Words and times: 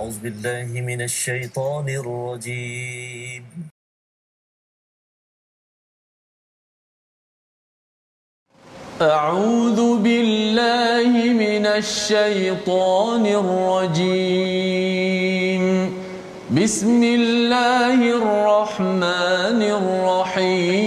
أعوذ 0.00 0.18
بالله 0.20 0.80
من 0.80 1.00
الشيطان 1.02 1.88
الرجيم. 1.88 3.44
أعوذ 9.02 9.98
بالله 9.98 11.10
من 11.44 11.66
الشيطان 11.66 13.26
الرجيم. 13.26 14.84
بسم 16.56 17.02
الله 17.02 17.98
الرحمن 18.20 19.60
الرحيم. 19.62 20.80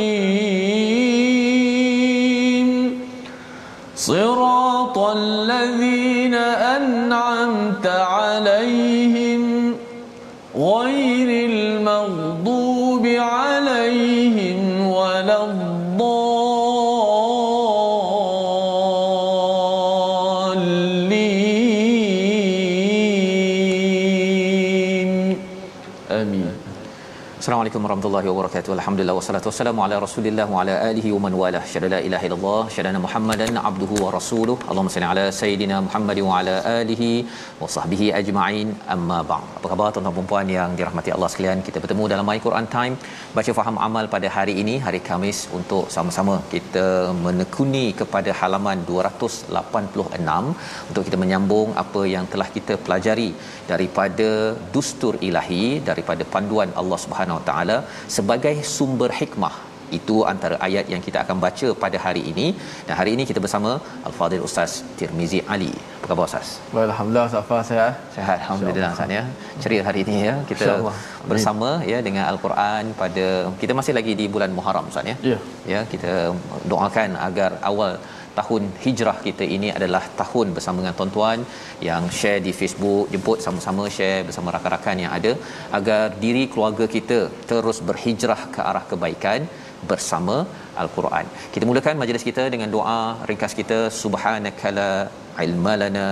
صراط 3.95 4.97
الذين 4.97 6.33
أنعمت 6.75 7.87
عليهم 7.87 9.20
Assalamualaikum 27.41 27.81
warahmatullahi 27.85 28.27
wabarakatuh. 28.29 28.71
Alhamdulillah 28.75 29.13
wassalatu 29.17 29.47
wassalamu 29.49 29.79
ala 29.83 29.95
Rasulillah 30.03 30.45
wa 30.53 30.57
ala 30.63 30.73
alihi 30.89 31.09
wa 31.13 31.19
man 31.23 31.33
walah. 31.39 31.61
Syada 31.71 31.87
la 31.93 31.99
ilaha 32.07 32.25
illallah, 32.27 32.59
syada 32.73 32.99
Muhammadan 33.05 33.55
abduhu 33.69 33.95
wa 34.03 34.09
rasuluh. 34.15 34.55
Allahumma 34.71 34.93
salli 34.95 35.07
ala 35.13 35.23
sayidina 35.37 35.77
Muhammad 35.85 36.19
wa 36.27 36.33
ala 36.39 36.55
alihi 36.79 37.07
wa 37.61 37.69
sahbihi 37.75 38.07
ajma'in. 38.19 38.67
Amma 38.95 39.17
ba'd. 39.31 39.47
Apa 39.59 39.69
khabar 39.71 39.87
tuan-tuan 39.95 40.17
dan 40.19 40.27
puan 40.33 40.51
yang 40.57 40.75
dirahmati 40.81 41.13
Allah 41.15 41.29
sekalian? 41.35 41.63
Kita 41.69 41.81
bertemu 41.85 42.03
dalam 42.13 42.27
My 42.29 42.37
Quran 42.45 42.67
Time 42.75 42.93
baca 43.37 43.51
faham 43.61 43.79
amal 43.87 44.05
pada 44.15 44.29
hari 44.37 44.55
ini, 44.63 44.75
hari 44.85 45.01
Khamis 45.09 45.39
untuk 45.61 45.89
sama-sama 45.95 46.37
kita 46.53 46.85
menekuni 47.25 47.85
kepada 48.03 48.37
halaman 48.41 48.85
286 48.91 50.29
untuk 50.91 51.03
kita 51.09 51.19
menyambung 51.23 51.71
apa 51.85 52.03
yang 52.13 52.27
telah 52.35 52.49
kita 52.59 52.75
pelajari 52.85 53.29
daripada 53.73 54.29
dustur 54.77 55.13
ilahi 55.29 55.65
daripada 55.91 56.23
panduan 56.37 56.71
Allah 56.83 57.01
Subhanahu 57.07 57.29
Wa 57.39 57.45
Taala 57.51 57.77
sebagai 58.17 58.55
sumber 58.75 59.11
hikmah 59.19 59.55
itu 59.97 60.15
antara 60.31 60.55
ayat 60.67 60.85
yang 60.93 61.01
kita 61.07 61.17
akan 61.23 61.37
baca 61.45 61.67
pada 61.83 61.97
hari 62.05 62.21
ini 62.31 62.45
dan 62.87 62.93
hari 62.99 63.11
ini 63.15 63.23
kita 63.29 63.39
bersama 63.45 63.71
Al-Fadhil 64.09 64.43
Ustaz 64.47 64.71
Tirmizi 64.99 65.39
Ali. 65.55 65.71
Apa 65.97 66.05
khabar 66.11 66.25
Ustaz? 66.29 66.47
Baik, 66.73 66.85
Alhamdulillah 66.89 67.27
Safa 67.35 67.57
saya. 67.69 67.87
Sihat 68.15 68.37
alhamdulillah 68.43 68.91
Ustaz 68.95 69.17
ya. 69.17 69.23
Ceria 69.63 69.83
hari 69.89 69.99
ini 70.05 70.15
ya. 70.27 70.35
Kita 70.51 70.69
bersama 71.31 71.69
ya 71.91 71.99
dengan 72.07 72.23
Al-Quran 72.31 72.95
pada 73.01 73.27
kita 73.61 73.75
masih 73.79 73.95
lagi 73.99 74.15
di 74.21 74.27
bulan 74.35 74.51
Muharram 74.57 74.87
Ustaz 74.93 75.11
ya. 75.11 75.15
Ya. 75.31 75.37
Ya, 75.73 75.81
kita 75.93 76.13
doakan 76.71 77.19
agar 77.27 77.51
awal 77.71 77.93
tahun 78.39 78.63
hijrah 78.83 79.17
kita 79.27 79.45
ini 79.55 79.69
adalah 79.77 80.03
tahun 80.21 80.47
bersama 80.57 80.77
dengan 80.81 80.95
tuan-tuan 80.99 81.39
yang 81.89 82.03
share 82.19 82.41
di 82.47 82.53
Facebook, 82.59 83.05
jemput 83.13 83.39
sama-sama 83.45 83.85
share 83.97 84.21
bersama 84.27 84.53
rakan-rakan 84.55 85.03
yang 85.03 85.13
ada 85.17 85.33
agar 85.79 86.01
diri 86.23 86.43
keluarga 86.53 86.87
kita 86.95 87.19
terus 87.51 87.79
berhijrah 87.89 88.41
ke 88.55 88.61
arah 88.69 88.85
kebaikan 88.91 89.41
bersama 89.91 90.35
Al-Quran. 90.81 91.25
Kita 91.53 91.63
mulakan 91.69 92.01
majlis 92.01 92.25
kita 92.29 92.43
dengan 92.55 92.69
doa 92.77 93.01
ringkas 93.29 93.55
kita 93.61 93.79
subhanakala 94.01 94.91
ilmalana 95.45 96.07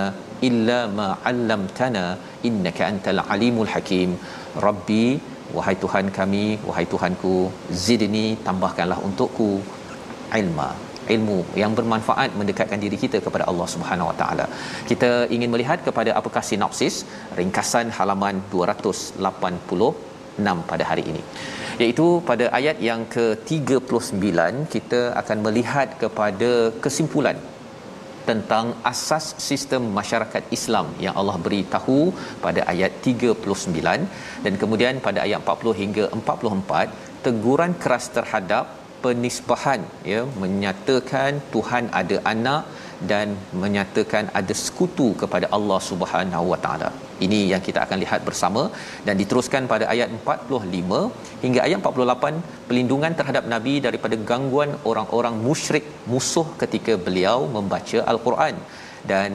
illa 0.48 0.80
ma 0.98 1.08
'allamtana 1.30 2.04
innaka 2.48 2.82
antal 2.92 3.22
alimul 3.34 3.70
hakim. 3.74 4.12
Rabbi 4.66 5.04
wahai 5.56 5.76
Tuhan 5.84 6.06
kami, 6.18 6.46
wahai 6.68 6.86
Tuhanku, 6.92 7.36
zidni 7.84 8.26
tambahkanlah 8.46 8.98
untukku 9.06 9.50
ilma 10.40 10.70
ilmu 11.14 11.38
yang 11.62 11.72
bermanfaat 11.78 12.30
mendekatkan 12.40 12.80
diri 12.84 12.98
kita 13.04 13.18
kepada 13.26 13.44
Allah 13.50 13.68
Subhanahu 13.74 14.10
Wa 14.10 14.16
Taala. 14.20 14.46
Kita 14.90 15.10
ingin 15.36 15.50
melihat 15.54 15.78
kepada 15.88 16.12
apakah 16.20 16.42
sinopsis 16.50 16.96
ringkasan 17.40 17.88
halaman 17.98 18.38
286 18.54 20.58
pada 20.72 20.84
hari 20.90 21.04
ini. 21.12 21.22
Iaitu 21.82 22.06
pada 22.30 22.46
ayat 22.58 22.76
yang 22.88 23.02
ke-39 23.14 24.26
kita 24.74 25.00
akan 25.20 25.38
melihat 25.46 25.88
kepada 26.02 26.50
kesimpulan 26.84 27.38
tentang 28.28 28.66
asas 28.90 29.26
sistem 29.48 29.82
masyarakat 29.98 30.42
Islam 30.56 30.86
yang 31.04 31.14
Allah 31.20 31.36
beritahu 31.46 31.98
pada 32.44 32.60
ayat 32.72 32.92
39 33.06 34.44
dan 34.44 34.52
kemudian 34.62 35.00
pada 35.06 35.20
ayat 35.26 35.40
40 35.44 35.80
hingga 35.82 36.04
44 36.18 37.24
teguran 37.26 37.72
keras 37.82 38.06
terhadap 38.18 38.64
penisbahan 39.04 39.80
ya 40.12 40.20
menyatakan 40.42 41.40
Tuhan 41.54 41.84
ada 42.00 42.16
anak 42.32 42.62
dan 43.10 43.28
menyatakan 43.62 44.24
ada 44.40 44.54
sekutu 44.62 45.06
kepada 45.22 45.46
Allah 45.56 45.78
Subhanahu 45.90 46.46
Wa 46.52 46.58
Taala. 46.64 46.90
Ini 47.26 47.40
yang 47.52 47.62
kita 47.66 47.78
akan 47.84 47.98
lihat 48.04 48.20
bersama 48.28 48.62
dan 49.06 49.14
diteruskan 49.20 49.64
pada 49.72 49.84
ayat 49.94 50.08
45 50.16 51.00
hingga 51.44 51.60
ayat 51.66 51.78
48 51.84 52.68
pelindungan 52.68 53.14
terhadap 53.18 53.46
nabi 53.54 53.74
daripada 53.86 54.18
gangguan 54.30 54.72
orang-orang 54.90 55.36
musyrik 55.48 55.86
musuh 56.12 56.46
ketika 56.62 56.94
beliau 57.06 57.38
membaca 57.56 58.00
al-Quran 58.12 58.56
dan 59.12 59.30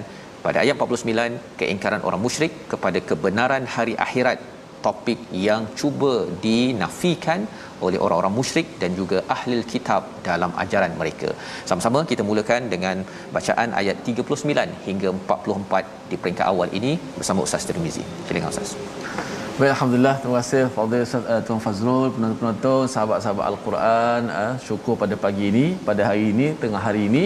pada 0.45 0.57
ayat 0.63 0.75
49 0.87 1.59
keingkaran 1.61 2.03
orang 2.07 2.21
musyrik 2.25 2.53
kepada 2.73 2.99
kebenaran 3.09 3.63
hari 3.75 3.93
akhirat 4.05 4.39
topik 4.85 5.19
yang 5.47 5.63
cuba 5.79 6.13
dinafikan 6.45 7.41
oleh 7.85 7.99
orang-orang 8.05 8.33
musyrik 8.39 8.67
dan 8.81 8.91
juga 8.99 9.17
ahli 9.35 9.57
kitab 9.73 10.01
dalam 10.27 10.51
ajaran 10.63 10.93
mereka. 11.01 11.29
Sama-sama 11.69 12.01
kita 12.11 12.23
mulakan 12.29 12.69
dengan 12.73 13.03
bacaan 13.35 13.71
ayat 13.81 13.97
39 14.07 14.87
hingga 14.87 15.09
44 15.15 16.11
di 16.11 16.15
peringkat 16.21 16.45
awal 16.53 16.69
ini 16.79 16.93
bersama 17.17 17.41
Ustaz 17.47 17.67
Tirmizi. 17.69 18.03
Silakan 18.27 18.51
Ustaz. 18.55 18.71
Baik, 19.59 19.71
Alhamdulillah. 19.75 20.15
Terima 20.21 20.37
kasih 20.41 20.63
Fadil 20.75 21.03
Ustaz 21.07 21.23
uh, 21.33 21.41
Tuan 21.47 21.61
Fazrul, 21.65 22.07
penonton-penonton, 22.15 22.81
sahabat-sahabat 22.93 23.45
Al-Quran. 23.51 24.21
Uh, 24.39 24.53
syukur 24.67 24.95
pada 25.03 25.15
pagi 25.25 25.45
ini, 25.51 25.65
pada 25.89 26.01
hari 26.09 26.35
ini, 26.35 26.47
tengah 26.63 26.81
hari 26.87 27.07
ini. 27.09 27.23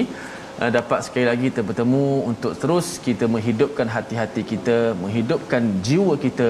Uh, 0.59 0.71
dapat 0.75 0.99
sekali 1.05 1.23
lagi 1.27 1.43
kita 1.49 1.61
bertemu 1.67 2.05
untuk 2.29 2.53
terus 2.61 2.87
kita 3.05 3.25
menghidupkan 3.33 3.87
hati-hati 3.93 4.41
kita, 4.49 4.77
menghidupkan 5.01 5.63
jiwa 5.87 6.13
kita 6.23 6.47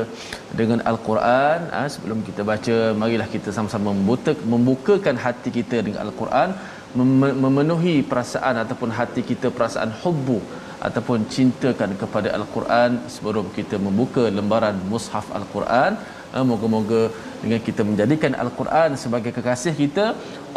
dengan 0.60 0.80
Al-Quran. 0.92 1.60
Uh, 1.80 1.88
sebelum 1.94 2.20
kita 2.28 2.42
baca, 2.52 2.78
marilah 3.02 3.28
kita 3.36 3.54
sama-sama 3.58 3.94
membuka, 3.98 4.34
membukakan 4.54 5.16
hati 5.26 5.50
kita 5.60 5.78
dengan 5.86 6.02
Al-Quran, 6.06 6.50
mem- 6.98 7.38
memenuhi 7.44 7.96
perasaan 8.12 8.58
ataupun 8.64 8.90
hati 9.00 9.22
kita 9.32 9.54
perasaan 9.58 9.94
hubbu 10.02 10.40
ataupun 10.88 11.30
cintakan 11.36 11.94
kepada 12.02 12.32
Al-Quran 12.40 12.92
sebelum 13.14 13.46
kita 13.58 13.78
membuka 13.88 14.26
lembaran 14.38 14.78
mushaf 14.92 15.28
Al-Quran 15.40 16.02
uh, 16.34 16.46
moga-moga 16.52 17.02
dengan 17.44 17.62
kita 17.68 17.82
menjadikan 17.90 18.34
Al-Quran 18.44 18.98
sebagai 19.04 19.32
kekasih 19.38 19.74
kita 19.84 20.06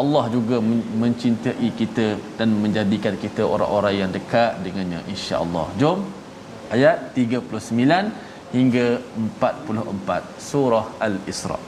Allah 0.02 0.26
juga 0.36 0.58
mencintai 1.02 1.70
kita 1.80 2.08
dan 2.38 2.50
menjadikan 2.64 3.18
kita 3.24 3.42
orang-orang 3.56 3.94
yang 4.02 4.12
dekat 4.18 4.62
dengannya 4.66 5.02
insya-Allah 5.14 5.66
jom 5.82 6.00
ayat 6.76 6.98
39 7.18 8.54
hingga 8.58 8.88
44 9.42 10.48
surah 10.50 10.86
Al-Isra 11.08 11.60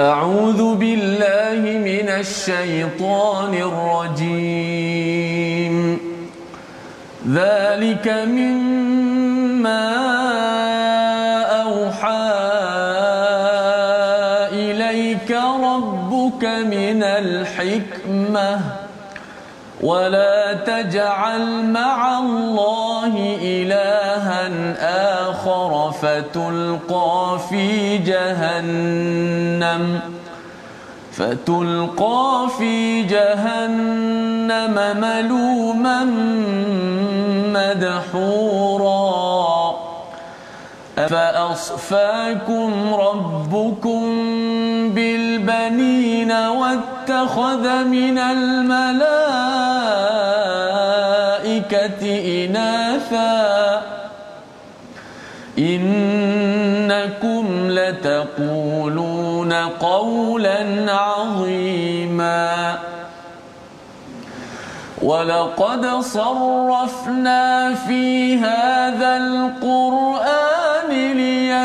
أعوذ 0.00 0.74
بالله 0.74 1.60
من 1.90 2.08
الشيطان 2.08 3.52
الرجيم 3.70 4.94
ذلك 7.30 8.06
مما 8.38 9.86
الحكمة 17.19 18.59
ولا 19.81 20.53
تجعل 20.53 21.63
مع 21.63 22.19
الله 22.19 23.37
إلها 23.41 24.49
آخر 25.29 25.91
فتلقى 26.01 27.39
في 27.49 27.97
جهنم 27.97 29.99
فتلقى 31.11 32.47
في 32.57 33.03
جهنم 33.03 34.75
ملوما 35.01 36.03
مدحورا. 37.55 39.58
أفأصفاكم 40.99 42.93
ربكم 42.93 44.01
بالبنين 44.95 46.31
واتخذ 46.31 47.83
من 47.83 48.17
الملائكة 48.17 48.79
إناثا 52.45 53.81
إنكم 55.59 57.45
لتقولون 57.69 59.53
قولا 59.53 60.91
عظيما 60.93 62.77
ولقد 65.01 65.85
صرفنا 65.99 67.73
في 67.73 68.37
هذا 68.37 69.17
القرآن 69.17 70.48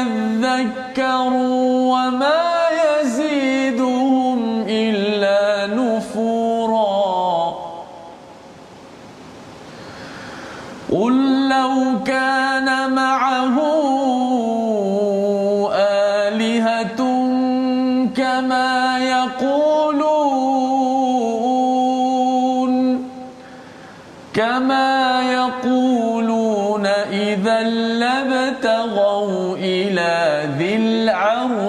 ليذكروا 0.04 1.94
وما 1.94 2.42
يزيدهم 2.84 4.64
إلا 4.68 5.66
نفورا. 5.74 7.54
قل 10.92 11.48
لو 11.48 12.02
كان 12.06 12.94
معه 12.94 13.83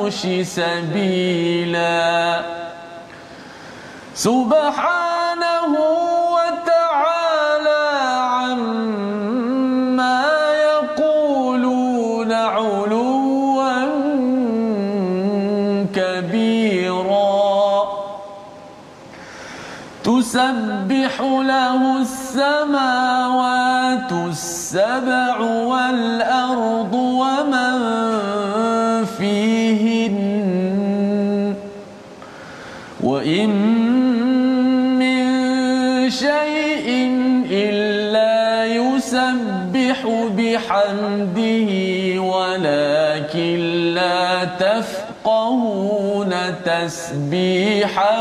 العرش 0.06 0.22
سبيلا. 0.48 2.42
سبحانه 4.14 5.74
وتعالى 6.38 7.86
عما 8.38 9.02
يقولون 10.70 12.32
علوا 12.32 13.86
كبيرا. 15.96 17.36
تسبح 20.04 21.14
له 21.22 21.82
السماوات 22.02 23.32
السبع 24.12 25.38
والأرض 25.40 26.94
ومن 26.94 27.95
وإن 33.26 33.50
من 35.02 35.26
شيء 36.10 36.88
إلا 37.50 38.66
يسبح 38.66 40.00
بحمده 40.38 41.70
ولكن 42.22 43.58
لا 43.98 44.46
تفقهون 44.46 46.34
تسبيحهم 46.66 48.18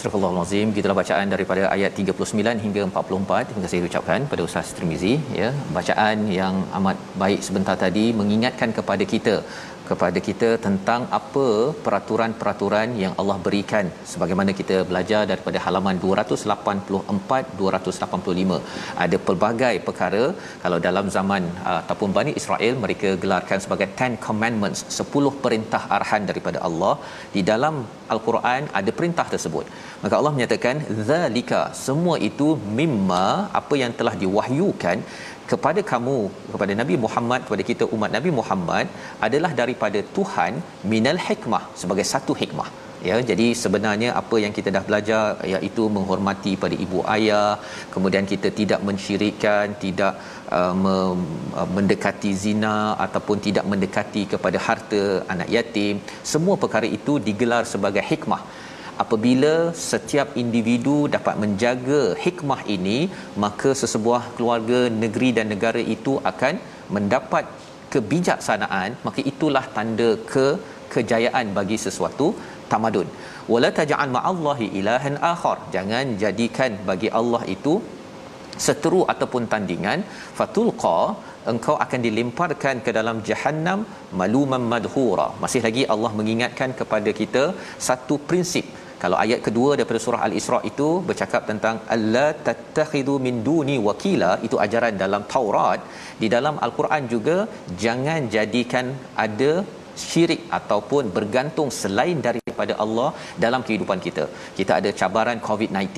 Surah 0.00 0.28
Al-Azim 0.28 0.68
gitulah 0.76 0.94
bacaan 0.98 1.26
daripada 1.32 1.62
ayat 1.74 1.92
39 2.02 2.62
hingga 2.64 2.82
44 2.90 3.48
terima 3.48 3.62
kasih 3.64 3.80
ucapkan 3.88 4.20
pada 4.30 4.42
Ustaz 4.46 4.68
Tirmizi. 4.76 5.12
Ya 5.40 5.48
bacaan 5.76 6.18
yang 6.38 6.54
amat 6.78 6.96
baik 7.22 7.40
sebentar 7.46 7.74
tadi 7.82 8.04
mengingatkan 8.20 8.70
kepada 8.78 9.06
kita 9.12 9.34
kepada 9.90 10.18
kita 10.28 10.48
tentang 10.66 11.02
apa 11.18 11.46
peraturan-peraturan 11.84 12.88
yang 13.02 13.12
Allah 13.20 13.36
berikan. 13.46 13.86
Sebagaimana 14.12 14.50
kita 14.60 14.76
belajar 14.90 15.22
daripada 15.30 15.58
halaman 15.66 15.96
284 16.04 17.56
285 17.62 18.58
ada 19.04 19.16
pelbagai 19.28 19.74
perkara 19.88 20.24
kalau 20.64 20.78
dalam 20.88 21.06
zaman 21.16 21.42
uh, 21.68 21.78
ataupun 21.82 22.10
Bani 22.18 22.34
Israel 22.40 22.74
mereka 22.84 23.10
gelarkan 23.24 23.60
sebagai 23.64 23.88
10 24.04 24.26
commandments 24.26 24.82
10 25.00 25.42
perintah 25.44 25.82
arahan 25.96 26.24
daripada 26.30 26.60
Allah. 26.68 26.94
Di 27.36 27.42
dalam 27.52 27.74
al-Quran 28.14 28.62
ada 28.80 28.90
perintah 28.98 29.26
tersebut. 29.34 29.66
Maka 30.04 30.14
Allah 30.18 30.32
menyatakan 30.36 30.76
zalika 31.10 31.60
semua 31.86 32.16
itu 32.30 32.48
mimma 32.78 33.26
apa 33.60 33.74
yang 33.82 33.92
telah 33.98 34.14
diwahyukan 34.22 34.98
kepada 35.52 35.80
kamu 35.92 36.18
kepada 36.52 36.72
Nabi 36.80 36.94
Muhammad 37.04 37.40
kepada 37.46 37.64
kita 37.70 37.84
umat 37.94 38.10
Nabi 38.16 38.30
Muhammad 38.38 38.86
adalah 39.26 39.52
daripada 39.62 40.00
Tuhan 40.18 40.62
minal 40.92 41.20
hikmah 41.28 41.64
sebagai 41.82 42.06
satu 42.12 42.34
hikmah. 42.42 42.70
Ya 43.08 43.16
jadi 43.28 43.46
sebenarnya 43.60 44.08
apa 44.20 44.36
yang 44.44 44.52
kita 44.56 44.68
dah 44.76 44.82
belajar 44.88 45.22
iaitu 45.52 45.82
menghormati 45.94 46.52
pada 46.62 46.76
ibu 46.84 46.98
ayah 47.14 47.50
kemudian 47.94 48.24
kita 48.32 48.48
tidak 48.58 48.80
mensyirikkan 48.88 49.72
tidak 49.84 50.12
uh, 50.56 50.74
me- 50.82 51.24
uh, 51.60 51.68
mendekati 51.76 52.32
zina 52.42 52.76
ataupun 53.04 53.40
tidak 53.46 53.64
mendekati 53.72 54.24
kepada 54.32 54.60
harta 54.66 55.02
anak 55.34 55.48
yatim 55.56 55.96
semua 56.32 56.56
perkara 56.64 56.88
itu 56.98 57.14
digelar 57.28 57.62
sebagai 57.72 58.04
hikmah 58.10 58.42
apabila 59.02 59.54
setiap 59.90 60.28
individu 60.42 60.96
dapat 61.16 61.34
menjaga 61.42 62.02
hikmah 62.24 62.60
ini 62.76 62.98
maka 63.44 63.70
sesebuah 63.82 64.22
keluarga 64.36 64.80
negeri 65.02 65.30
dan 65.38 65.48
negara 65.54 65.82
itu 65.96 66.14
akan 66.32 66.54
mendapat 66.96 67.46
kebijaksanaan. 67.92 68.90
Maka 69.06 69.20
itulah 69.32 69.64
tanda 69.76 70.10
ke 70.32 70.46
kejayaan 70.94 71.46
bagi 71.58 71.78
sesuatu 71.86 72.26
tamadun. 72.72 73.08
Wala 73.52 73.70
taj'al 73.78 74.12
ma'allahi 74.18 74.66
ilahan 74.80 75.16
akhar. 75.32 75.56
Jangan 75.76 76.06
jadikan 76.24 76.72
bagi 76.90 77.08
Allah 77.20 77.42
itu 77.54 77.74
seteru 78.66 79.02
ataupun 79.12 79.44
tandingan. 79.52 80.00
Fatulqa 80.38 80.98
engkau 81.52 81.76
akan 81.84 82.00
dilemparkan 82.06 82.76
ke 82.86 82.90
dalam 82.98 83.18
jahanam 83.28 83.80
maluman 84.20 84.64
madhura. 84.72 85.28
Masih 85.44 85.62
lagi 85.66 85.84
Allah 85.94 86.12
mengingatkan 86.20 86.72
kepada 86.80 87.12
kita 87.20 87.44
satu 87.88 88.16
prinsip 88.30 88.66
kalau 89.02 89.16
ayat 89.24 89.40
kedua 89.46 89.70
daripada 89.78 90.00
surah 90.04 90.22
al-Isra 90.28 90.58
itu 90.70 90.88
bercakap 91.08 91.42
tentang 91.50 91.76
alla 91.94 92.26
tattakhidu 92.46 93.14
min 93.26 93.36
duni 93.48 93.76
wakila 93.88 94.32
itu 94.46 94.56
ajaran 94.66 94.96
dalam 95.04 95.24
Taurat 95.34 95.80
di 96.22 96.28
dalam 96.36 96.56
al-Quran 96.66 97.04
juga 97.14 97.36
jangan 97.84 98.20
jadikan 98.36 98.88
ada 99.26 99.52
syirik 100.08 100.42
ataupun 100.58 101.04
bergantung 101.16 101.68
selain 101.80 102.18
daripada 102.26 102.74
Allah 102.84 103.08
dalam 103.44 103.62
kehidupan 103.66 103.98
kita. 104.06 104.24
Kita 104.58 104.72
ada 104.80 104.90
cabaran 105.00 105.38
COVID-19, 105.48 105.88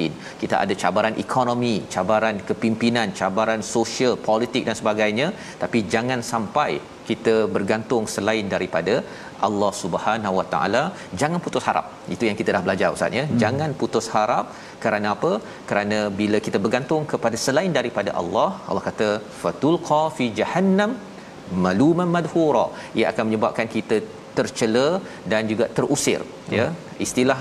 kita 0.42 0.56
ada 0.64 0.74
cabaran 0.82 1.16
ekonomi, 1.24 1.74
cabaran 1.94 2.38
kepimpinan, 2.48 3.10
cabaran 3.20 3.62
sosial, 3.74 4.14
politik 4.30 4.64
dan 4.68 4.78
sebagainya, 4.80 5.28
tapi 5.62 5.80
jangan 5.94 6.22
sampai 6.32 6.70
kita 7.10 7.34
bergantung 7.54 8.04
selain 8.14 8.46
daripada 8.54 8.94
Allah 9.48 9.70
Subhanahu 9.82 10.34
Wa 10.38 10.46
Taala. 10.52 10.82
Jangan 11.20 11.40
putus 11.46 11.64
harap. 11.68 11.86
Itu 12.14 12.24
yang 12.28 12.36
kita 12.40 12.50
dah 12.56 12.62
belajar 12.66 12.88
ustaz 12.96 13.18
ya. 13.20 13.24
Hmm. 13.26 13.38
jangan 13.42 13.70
putus 13.82 14.08
harap. 14.14 14.46
Kerana 14.84 15.08
apa? 15.16 15.32
Kerana 15.70 15.98
bila 16.20 16.40
kita 16.46 16.60
bergantung 16.64 17.04
kepada 17.12 17.38
selain 17.46 17.72
daripada 17.78 18.12
Allah 18.22 18.50
Allah 18.70 18.84
kata 18.88 19.08
fatul 19.42 19.76
fi 20.16 20.26
jahannam 20.40 20.92
maluman 21.66 22.10
madhura. 22.16 22.66
Ia 22.98 23.06
akan 23.12 23.24
menyebabkan 23.28 23.68
kita 23.76 23.98
tercela 24.36 24.86
dan 25.30 25.42
juga 25.50 25.64
terusir 25.76 26.20
hmm. 26.24 26.52
ya 26.58 26.66
istilah 27.04 27.36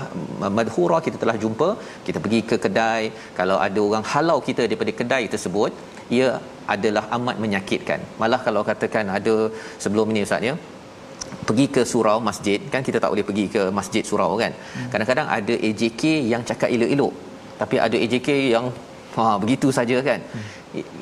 madhura 0.58 0.98
kita 1.06 1.16
telah 1.22 1.36
jumpa. 1.44 1.68
Kita 2.06 2.18
pergi 2.24 2.40
ke 2.50 2.56
kedai. 2.64 3.04
Kalau 3.38 3.56
ada 3.66 3.80
orang 3.88 4.04
halau 4.12 4.38
kita 4.48 4.62
daripada 4.68 4.92
kedai 5.00 5.24
tersebut 5.34 5.72
ia 6.16 6.28
adalah 6.74 7.04
amat 7.16 7.36
menyakitkan. 7.44 8.00
Malah 8.20 8.40
kalau 8.46 8.62
katakan 8.70 9.06
ada 9.18 9.36
sebelum 9.84 10.12
ini 10.12 10.22
ustaz 10.28 10.48
ya 10.50 10.54
pergi 11.48 11.66
ke 11.74 11.82
surau 11.92 12.16
masjid 12.28 12.60
kan 12.72 12.82
kita 12.88 12.98
tak 13.02 13.10
boleh 13.12 13.26
pergi 13.28 13.44
ke 13.54 13.62
masjid 13.78 14.02
surau 14.10 14.30
kan 14.42 14.52
hmm. 14.54 14.88
kadang-kadang 14.92 15.28
ada 15.38 15.54
AJK 15.68 16.02
yang 16.32 16.42
cakap 16.50 16.68
elok-elok 16.76 17.14
tapi 17.60 17.76
ada 17.86 17.96
AJK 18.04 18.30
yang 18.54 18.66
Ha 19.16 19.24
begitu 19.42 19.68
saja 19.78 19.96
kan. 20.08 20.20
Hmm. 20.32 20.50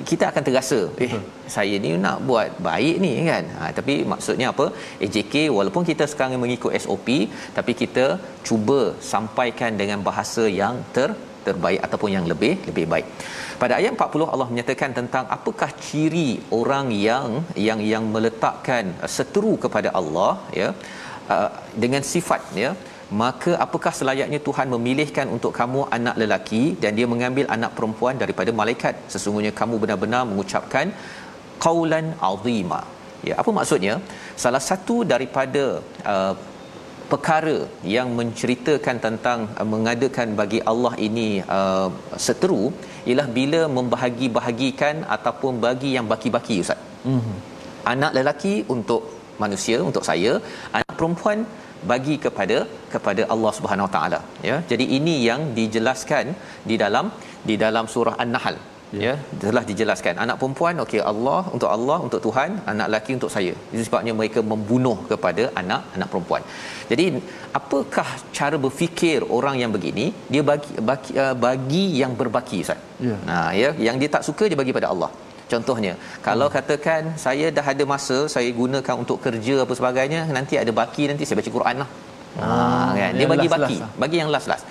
Kita 0.09 0.25
akan 0.31 0.43
terasa 0.47 0.79
eh 1.05 1.11
hmm. 1.15 1.27
saya 1.55 1.75
ni 1.85 1.91
nak 2.05 2.17
buat 2.29 2.59
baik 2.69 2.97
ni 3.05 3.13
kan. 3.31 3.45
Ha 3.57 3.71
tapi 3.79 3.95
maksudnya 4.13 4.47
apa? 4.53 4.67
AJK 5.07 5.35
walaupun 5.57 5.85
kita 5.91 6.05
sekarang 6.13 6.43
mengikut 6.45 6.75
SOP 6.85 7.09
tapi 7.59 7.73
kita 7.83 8.07
cuba 8.49 8.81
sampaikan 9.13 9.79
dengan 9.81 10.01
bahasa 10.09 10.47
yang 10.61 10.77
ter 10.97 11.11
terbaik 11.50 11.80
ataupun 11.87 12.11
yang 12.16 12.26
lebih 12.33 12.52
lebih 12.69 12.87
baik. 12.92 13.07
Pada 13.62 13.75
ayat 13.80 13.92
40 13.97 14.33
Allah 14.35 14.49
menyatakan 14.52 14.90
tentang 14.99 15.25
apakah 15.37 15.71
ciri 15.87 16.30
orang 16.61 16.87
yang 17.09 17.28
yang 17.69 17.80
yang 17.92 18.07
meletakkan 18.14 18.87
seteru 19.16 19.54
kepada 19.64 19.90
Allah 20.00 20.33
ya 20.61 20.69
uh, 21.35 21.50
dengan 21.83 22.04
sifat 22.12 22.42
ya 22.64 22.71
maka 23.23 23.52
apakah 23.64 23.92
selayaknya 23.99 24.38
Tuhan 24.49 24.66
memilihkan 24.75 25.26
untuk 25.37 25.52
kamu 25.61 25.80
anak 25.97 26.16
lelaki 26.23 26.62
dan 26.83 26.95
dia 26.99 27.07
mengambil 27.12 27.47
anak 27.57 27.73
perempuan 27.78 28.14
daripada 28.23 28.50
malaikat? 28.61 28.95
Sesungguhnya 29.12 29.52
kamu 29.61 29.83
benar-benar 29.83 30.23
mengucapkan 30.30 30.95
qaulan 31.64 32.07
azima. 32.30 32.80
Ya 33.28 33.35
apa 33.42 33.50
maksudnya? 33.59 33.95
Salah 34.42 34.62
satu 34.69 34.97
daripada 35.12 35.64
uh, 36.12 36.35
perkara 37.12 37.57
yang 37.95 38.09
menceritakan 38.19 38.97
tentang 39.07 39.38
uh, 39.61 39.67
mengadakan 39.75 40.29
bagi 40.40 40.61
Allah 40.73 40.93
ini 41.09 41.29
uh, 41.59 41.88
seteru 42.26 42.64
ialah 43.09 43.26
bila 43.38 43.61
membahagi-bahagikan 43.79 44.97
ataupun 45.17 45.55
bagi 45.67 45.90
yang 45.97 46.07
baki-baki 46.12 46.59
ustaz. 46.64 46.81
Mm-hmm. 47.12 47.37
Anak 47.93 48.12
lelaki 48.19 48.55
untuk 48.75 49.02
manusia 49.43 49.76
untuk 49.90 50.05
saya, 50.11 50.33
anak 50.79 50.95
perempuan 51.00 51.40
bagi 51.90 52.14
kepada 52.25 52.57
kepada 52.95 53.23
Allah 53.35 53.52
Subhanahu 53.59 53.87
Wa 53.88 53.93
Taala 53.97 54.21
ya. 54.49 54.57
Jadi 54.71 54.87
ini 54.99 55.14
yang 55.29 55.43
dijelaskan 55.59 56.26
di 56.71 56.76
dalam 56.83 57.07
di 57.49 57.55
dalam 57.62 57.87
surah 57.95 58.17
An-Nahl 58.25 58.57
ya. 58.99 59.00
ya 59.06 59.14
telah 59.42 59.62
dijelaskan. 59.70 60.14
Anak 60.25 60.37
perempuan 60.40 60.82
okey 60.85 61.00
Allah 61.12 61.40
untuk 61.54 61.70
Allah 61.76 61.99
untuk 62.06 62.20
Tuhan 62.26 62.50
anak 62.73 62.87
lelaki 62.90 63.12
untuk 63.18 63.32
saya. 63.37 63.54
Itu 63.73 63.82
sebabnya 63.88 64.14
mereka 64.20 64.42
membunuh 64.52 64.97
kepada 65.12 65.44
anak 65.62 65.82
anak 65.97 66.09
perempuan. 66.12 66.44
Jadi 66.90 67.06
apakah 67.61 68.09
cara 68.38 68.59
berfikir 68.66 69.20
orang 69.38 69.56
yang 69.62 69.73
begini? 69.76 70.06
Dia 70.35 70.44
bagi 70.50 70.73
bagi, 70.90 71.12
uh, 71.25 71.35
bagi 71.47 71.85
yang 72.02 72.14
berbaki 72.20 72.61
ustaz. 72.66 72.80
Ya. 73.09 73.16
Nah 73.30 73.49
ya 73.62 73.70
yang 73.88 73.99
dia 74.02 74.11
tak 74.16 74.26
suka 74.28 74.47
dia 74.52 74.61
bagi 74.62 74.76
pada 74.78 74.90
Allah. 74.94 75.11
Contohnya 75.52 75.94
kalau 76.28 76.47
hmm. 76.47 76.54
katakan 76.56 77.02
saya 77.25 77.47
dah 77.56 77.66
ada 77.73 77.85
masa 77.94 78.18
saya 78.35 78.50
gunakan 78.61 78.94
untuk 79.02 79.18
kerja 79.26 79.56
apa 79.66 79.75
sebagainya 79.80 80.20
nanti 80.37 80.54
ada 80.62 80.73
baki 80.80 81.04
nanti 81.11 81.26
saya 81.26 81.38
baca 81.42 81.52
Quran 81.59 81.76
lah. 81.82 81.90
Ha 82.38 82.49
kan? 83.00 83.12
Dia 83.18 83.28
bagi 83.32 83.49
baki 83.54 83.76
lah. 83.82 83.90
bagi 84.02 84.16
yang 84.23 84.30
last 84.35 84.49
last. 84.50 84.64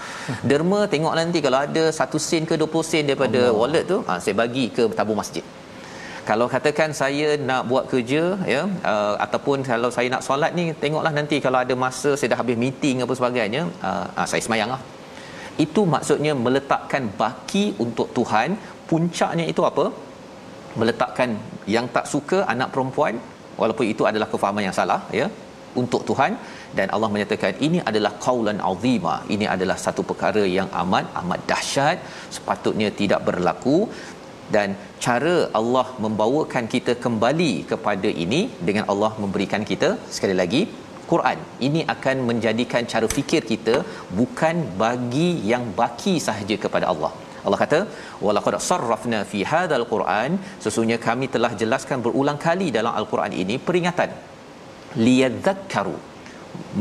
Derma 0.50 0.80
tengoklah 0.94 1.24
nanti 1.28 1.40
kalau 1.46 1.60
ada 1.68 1.84
1 2.00 2.28
sen 2.28 2.44
ke 2.50 2.56
20 2.62 2.90
sen 2.92 3.04
daripada 3.10 3.42
Allah. 3.46 3.58
wallet 3.62 3.84
tu 3.92 3.98
ha 4.08 4.16
saya 4.24 4.36
bagi 4.42 4.66
ke 4.76 4.84
tabung 5.00 5.20
masjid. 5.22 5.46
Kalau 6.30 6.46
katakan 6.54 6.90
saya 7.00 7.28
nak 7.50 7.62
buat 7.70 7.86
kerja 7.92 8.24
ya 8.54 8.62
uh, 8.92 9.14
ataupun 9.26 9.66
kalau 9.70 9.90
saya 9.96 10.08
nak 10.14 10.24
solat 10.28 10.52
ni 10.58 10.66
tengoklah 10.84 11.14
nanti 11.20 11.38
kalau 11.46 11.60
ada 11.64 11.76
masa 11.84 12.12
saya 12.18 12.30
dah 12.34 12.40
habis 12.42 12.58
meeting 12.64 12.98
apa 13.06 13.14
sebagainya 13.20 13.62
uh, 13.90 14.06
uh, 14.20 14.28
saya 14.32 14.42
semayanglah. 14.48 14.82
Itu 15.66 15.82
maksudnya 15.94 16.34
meletakkan 16.46 17.06
baki 17.22 17.66
untuk 17.86 18.10
Tuhan 18.18 18.50
puncaknya 18.92 19.46
itu 19.54 19.64
apa? 19.72 19.86
Meletakkan 20.80 21.30
yang 21.76 21.86
tak 21.96 22.06
suka 22.14 22.38
anak 22.54 22.70
perempuan 22.76 23.16
walaupun 23.62 23.86
itu 23.94 24.04
adalah 24.10 24.28
kefahaman 24.34 24.66
yang 24.68 24.78
salah 24.82 25.02
ya 25.20 25.28
untuk 25.82 26.02
Tuhan 26.10 26.32
dan 26.78 26.88
Allah 26.96 27.10
menyatakan 27.14 27.54
ini 27.68 27.80
adalah 27.90 28.12
qaulan 28.26 28.60
azima. 28.72 29.16
Ini 29.34 29.46
adalah 29.56 29.78
satu 29.86 30.02
perkara 30.10 30.44
yang 30.58 30.70
amat 30.82 31.06
amat 31.22 31.42
dahsyat. 31.52 31.98
Sepatutnya 32.36 32.90
tidak 33.02 33.22
berlaku. 33.30 33.78
Dan 34.56 34.70
cara 35.06 35.36
Allah 35.60 35.88
membawakan 36.04 36.66
kita 36.76 36.94
kembali 37.04 37.52
kepada 37.72 38.10
ini 38.24 38.42
dengan 38.68 38.86
Allah 38.92 39.12
memberikan 39.24 39.64
kita 39.72 39.90
sekali 40.16 40.36
lagi 40.42 40.62
Quran. 41.12 41.38
Ini 41.68 41.82
akan 41.94 42.16
menjadikan 42.30 42.90
cara 42.94 43.08
fikir 43.18 43.42
kita 43.52 43.76
bukan 44.20 44.56
bagi 44.84 45.30
yang 45.52 45.66
baki 45.80 46.16
sahaja 46.28 46.58
kepada 46.66 46.88
Allah. 46.94 47.12
Allah 47.46 47.60
kata 47.64 47.80
walaqad 48.26 48.56
sarrafna 48.70 49.20
fi 49.32 49.42
hadzal 49.52 49.86
quran. 49.94 50.32
Sesungguhnya 50.64 51.00
kami 51.08 51.28
telah 51.36 51.52
jelaskan 51.62 52.00
berulang 52.06 52.40
kali 52.48 52.68
dalam 52.78 52.94
al-Quran 53.00 53.34
ini 53.44 53.58
peringatan. 53.68 54.12
Liyadzakkaru 55.06 55.98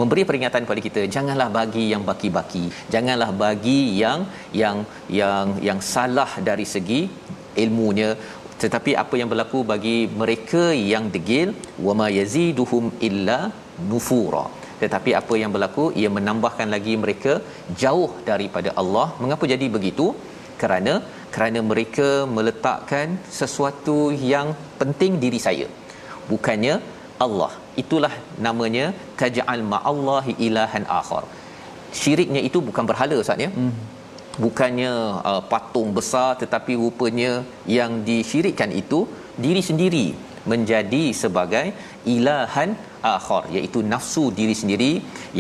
memberi 0.01 0.23
peringatan 0.29 0.63
kepada 0.65 0.83
kita 0.87 1.03
janganlah 1.15 1.49
bagi 1.59 1.85
yang 1.93 2.03
baki-baki. 2.09 2.65
Janganlah 2.95 3.31
bagi 3.45 3.81
yang 4.03 4.21
yang 4.63 4.79
yang 5.21 5.57
yang 5.69 5.81
salah 5.93 6.31
dari 6.49 6.67
segi 6.75 7.01
ilmunya. 7.65 8.11
Tetapi 8.63 8.93
apa 9.03 9.15
yang 9.21 9.29
berlaku 9.33 9.59
bagi 9.73 9.97
mereka 10.21 10.63
yang 10.93 11.05
degil 11.15 11.51
wama 11.87 12.09
yaziduhum 12.19 12.85
illa 13.09 13.41
nufura. 13.91 14.47
Tetapi 14.83 15.11
apa 15.21 15.35
yang 15.43 15.51
berlaku 15.55 15.85
ia 16.01 16.11
menambahkan 16.17 16.69
lagi 16.75 16.95
mereka 17.05 17.33
jauh 17.83 18.11
daripada 18.31 18.73
Allah. 18.81 19.07
Mengapa 19.23 19.47
jadi 19.55 19.67
begitu? 19.77 20.07
Kerana 20.63 20.95
kerana 21.35 21.61
mereka 21.71 22.09
meletakkan 22.37 23.09
sesuatu 23.41 23.97
yang 24.33 24.49
penting 24.81 25.13
diri 25.25 25.41
saya. 25.47 25.67
Bukannya 26.31 26.75
Allah. 27.27 27.53
Itulah 27.83 28.15
namanya 28.47 28.87
taj'al 29.21 29.63
ma'allahi 29.75 30.35
ilahan 30.49 30.87
akhar. 31.01 31.25
Syiriknya 32.01 32.41
itu 32.49 32.59
bukan 32.69 32.85
berhala 32.91 33.17
ustaz 33.25 33.47
ya? 33.47 33.53
Hmm. 33.61 33.75
bukannya 34.45 34.91
uh, 35.31 35.43
patung 35.51 35.89
besar 35.97 36.29
tetapi 36.43 36.73
rupanya 36.83 37.31
yang 37.77 37.93
disyirikkan 38.09 38.71
itu 38.81 39.01
diri 39.45 39.63
sendiri 39.69 40.07
menjadi 40.53 41.05
sebagai 41.23 41.65
ilahan 42.15 42.71
akhar 43.13 43.43
iaitu 43.57 43.81
nafsu 43.93 44.25
diri 44.39 44.55
sendiri 44.61 44.93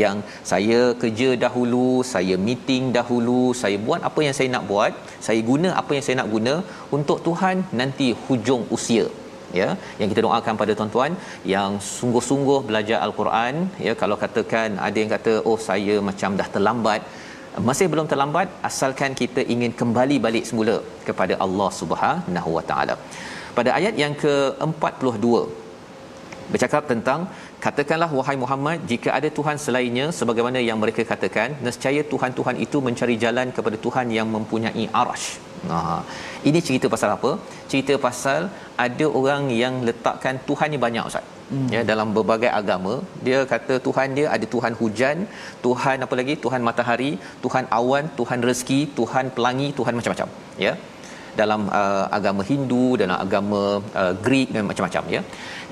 yang 0.02 0.16
saya 0.50 0.80
kerja 1.02 1.28
dahulu 1.44 1.86
saya 2.12 2.34
meeting 2.46 2.84
dahulu 2.98 3.40
saya 3.62 3.78
buat 3.86 4.02
apa 4.08 4.20
yang 4.26 4.34
saya 4.38 4.48
nak 4.54 4.66
buat 4.70 4.92
saya 5.26 5.40
guna 5.50 5.70
apa 5.80 5.92
yang 5.96 6.04
saya 6.06 6.16
nak 6.20 6.30
guna 6.34 6.54
untuk 6.98 7.18
Tuhan 7.28 7.56
nanti 7.80 8.08
hujung 8.26 8.64
usia 8.76 9.06
ya 9.60 9.68
yang 10.00 10.08
kita 10.12 10.22
doakan 10.26 10.54
pada 10.62 10.72
tuan-tuan 10.78 11.12
yang 11.54 11.70
sungguh-sungguh 11.92 12.58
belajar 12.68 12.98
al-Quran 13.06 13.54
ya 13.86 13.94
kalau 14.02 14.16
katakan 14.24 14.78
ada 14.88 14.96
yang 15.02 15.10
kata 15.14 15.34
oh 15.50 15.58
saya 15.68 15.96
macam 16.08 16.36
dah 16.40 16.48
terlambat 16.56 17.02
masih 17.68 17.86
belum 17.92 18.08
terlambat 18.10 18.48
asalkan 18.68 19.12
kita 19.20 19.42
ingin 19.54 19.72
kembali 19.80 20.16
balik 20.26 20.44
semula 20.50 20.76
kepada 21.08 21.36
Allah 21.46 21.70
Subhanahu 21.80 22.50
Wa 22.58 22.64
Taala 22.70 22.96
pada 23.58 23.70
ayat 23.78 23.94
yang 24.02 24.14
ke-42 24.24 25.26
bercakap 26.52 26.82
tentang 26.92 27.20
katakanlah 27.64 28.10
wahai 28.18 28.36
Muhammad 28.44 28.86
jika 28.92 29.10
ada 29.18 29.28
tuhan 29.38 29.56
selainnya 29.64 30.06
sebagaimana 30.18 30.58
yang 30.68 30.78
mereka 30.82 31.02
katakan 31.12 31.58
nescaya 31.66 32.02
tuhan-tuhan 32.12 32.56
itu 32.66 32.80
mencari 32.86 33.16
jalan 33.24 33.48
kepada 33.56 33.76
Tuhan 33.86 34.08
yang 34.18 34.28
mempunyai 34.36 34.86
arash 35.02 35.28
Ha. 35.66 35.78
Ini 36.48 36.58
cerita 36.66 36.86
pasal 36.94 37.10
apa? 37.16 37.30
Cerita 37.70 37.94
pasal 38.06 38.40
ada 38.86 39.06
orang 39.20 39.42
yang 39.62 39.74
letakkan 39.88 40.36
tuhannya 40.48 40.78
banyak 40.84 41.08
ustaz. 41.10 41.26
Hmm. 41.52 41.68
Ya 41.74 41.80
dalam 41.90 42.08
berbagai 42.16 42.50
agama, 42.60 42.94
dia 43.26 43.38
kata 43.52 43.74
tuhan 43.86 44.08
dia 44.18 44.26
ada 44.36 44.46
tuhan 44.54 44.72
hujan, 44.80 45.18
tuhan 45.66 46.04
apa 46.06 46.14
lagi? 46.20 46.34
Tuhan 46.44 46.60
matahari, 46.68 47.12
tuhan 47.44 47.64
awan, 47.78 48.04
tuhan 48.18 48.38
rezeki, 48.48 48.80
tuhan 48.98 49.26
pelangi, 49.36 49.68
tuhan 49.78 49.94
macam-macam. 49.98 50.28
Ya. 50.66 50.72
Dalam 51.40 51.60
uh, 51.80 52.04
agama 52.18 52.42
Hindu, 52.50 52.86
dalam 53.02 53.16
agama 53.24 53.62
uh, 54.02 54.14
Greek 54.26 54.48
dan 54.56 54.64
macam-macam 54.70 55.04
ya. 55.16 55.20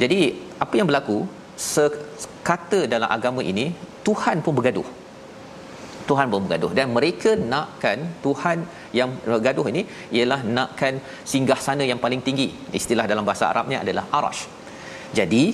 Jadi, 0.03 0.21
apa 0.65 0.75
yang 0.79 0.89
berlaku? 0.91 1.19
Sekata 1.69 2.81
dalam 2.95 3.09
agama 3.17 3.43
ini, 3.53 3.67
Tuhan 4.07 4.39
pun 4.45 4.55
bergaduh. 4.59 4.89
Tuhan 6.11 6.27
pun 6.33 6.41
bergaduh. 6.45 6.73
Dan 6.79 6.87
mereka 6.97 7.31
nakkan 7.53 7.99
Tuhan 8.25 8.59
yang 8.99 9.11
bergaduh 9.31 9.67
ini 9.73 9.83
ialah 10.17 10.41
nakkan 10.57 10.95
singgah 11.33 11.61
sana 11.67 11.85
yang 11.91 12.01
paling 12.05 12.23
tinggi. 12.29 12.49
Istilah 12.81 13.07
dalam 13.13 13.27
bahasa 13.29 13.47
Arabnya 13.53 13.81
adalah 13.85 14.05
arash. 14.19 14.43
Jadi 15.19 15.45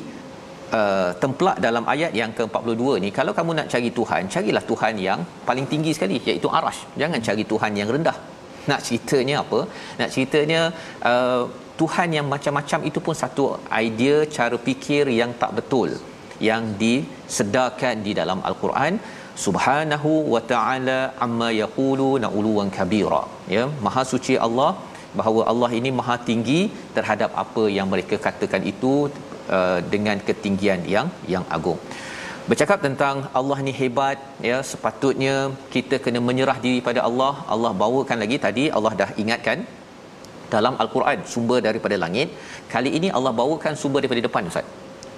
uh, 0.79 1.11
templak 1.23 1.57
dalam 1.67 1.85
ayat 1.95 2.13
yang 2.21 2.33
ke-42 2.39 2.85
ni 3.05 3.09
kalau 3.19 3.33
kamu 3.39 3.51
nak 3.59 3.67
cari 3.73 3.91
Tuhan 3.99 4.23
carilah 4.35 4.65
Tuhan 4.71 4.95
yang 5.09 5.21
paling 5.49 5.67
tinggi 5.73 5.93
sekali 5.97 6.17
iaitu 6.29 6.51
arash. 6.61 6.81
Jangan 7.03 7.21
cari 7.29 7.45
Tuhan 7.53 7.73
yang 7.81 7.91
rendah. 7.97 8.17
Nak 8.71 8.81
ceritanya 8.87 9.37
apa? 9.45 9.61
Nak 10.01 10.09
ceritanya 10.15 10.61
uh, 11.11 11.43
Tuhan 11.81 12.09
yang 12.17 12.27
macam-macam 12.35 12.81
itu 12.89 12.99
pun 13.07 13.15
satu 13.23 13.45
idea 13.85 14.17
cara 14.37 14.57
fikir 14.67 15.05
yang 15.21 15.31
tak 15.43 15.53
betul 15.59 15.91
yang 16.49 16.63
disedarkan 16.83 17.97
di 18.07 18.13
dalam 18.21 18.39
al-Quran 18.49 18.95
subhanahu 19.45 20.11
wa 20.35 20.41
ta'ala 20.53 21.01
amma 21.27 21.49
yaquluna 21.63 22.29
uluwan 22.39 22.71
kabira. 22.79 23.23
Ya 23.55 23.65
maha 23.85 24.03
suci 24.13 24.37
Allah 24.47 24.71
bahawa 25.19 25.43
Allah 25.53 25.71
ini 25.79 25.91
maha 26.01 26.17
tinggi 26.31 26.61
terhadap 26.97 27.31
apa 27.43 27.65
yang 27.77 27.89
mereka 27.93 28.17
katakan 28.27 28.65
itu 28.73 28.93
uh, 29.57 29.79
dengan 29.95 30.19
ketinggian 30.29 30.83
yang 30.95 31.09
yang 31.35 31.45
agung. 31.57 31.81
Bercakap 32.51 32.79
tentang 32.87 33.17
Allah 33.39 33.59
ni 33.67 33.73
hebat 33.81 34.19
ya 34.51 34.57
sepatutnya 34.71 35.35
kita 35.75 35.97
kena 36.05 36.21
menyerah 36.29 36.59
diri 36.65 36.81
pada 36.89 37.01
Allah. 37.09 37.35
Allah 37.55 37.73
bawakan 37.83 38.19
lagi 38.25 38.39
tadi 38.47 38.65
Allah 38.77 38.93
dah 39.03 39.11
ingatkan 39.23 39.59
dalam 40.55 40.75
al-Quran 40.83 41.19
sumber 41.35 41.59
daripada 41.69 41.97
langit. 42.05 42.31
Kali 42.73 42.91
ini 42.99 43.11
Allah 43.19 43.33
bawakan 43.43 43.75
sumber 43.83 44.01
daripada 44.03 44.25
depan 44.29 44.51
ustaz. 44.51 44.67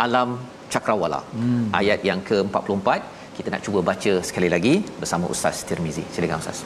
Alam 0.04 0.28
cakrawala. 0.72 1.20
Hmm. 1.36 1.66
ayat 1.80 2.00
yang 2.08 2.20
ke-44 2.28 2.88
kita 3.36 3.48
nak 3.54 3.62
cuba 3.66 3.80
baca 3.90 4.12
sekali 4.28 4.48
lagi 4.54 4.74
bersama 5.00 5.24
ustaz 5.34 5.66
Tirmizi. 5.68 6.04
Silakan 6.14 6.42
ustaz. 6.44 6.58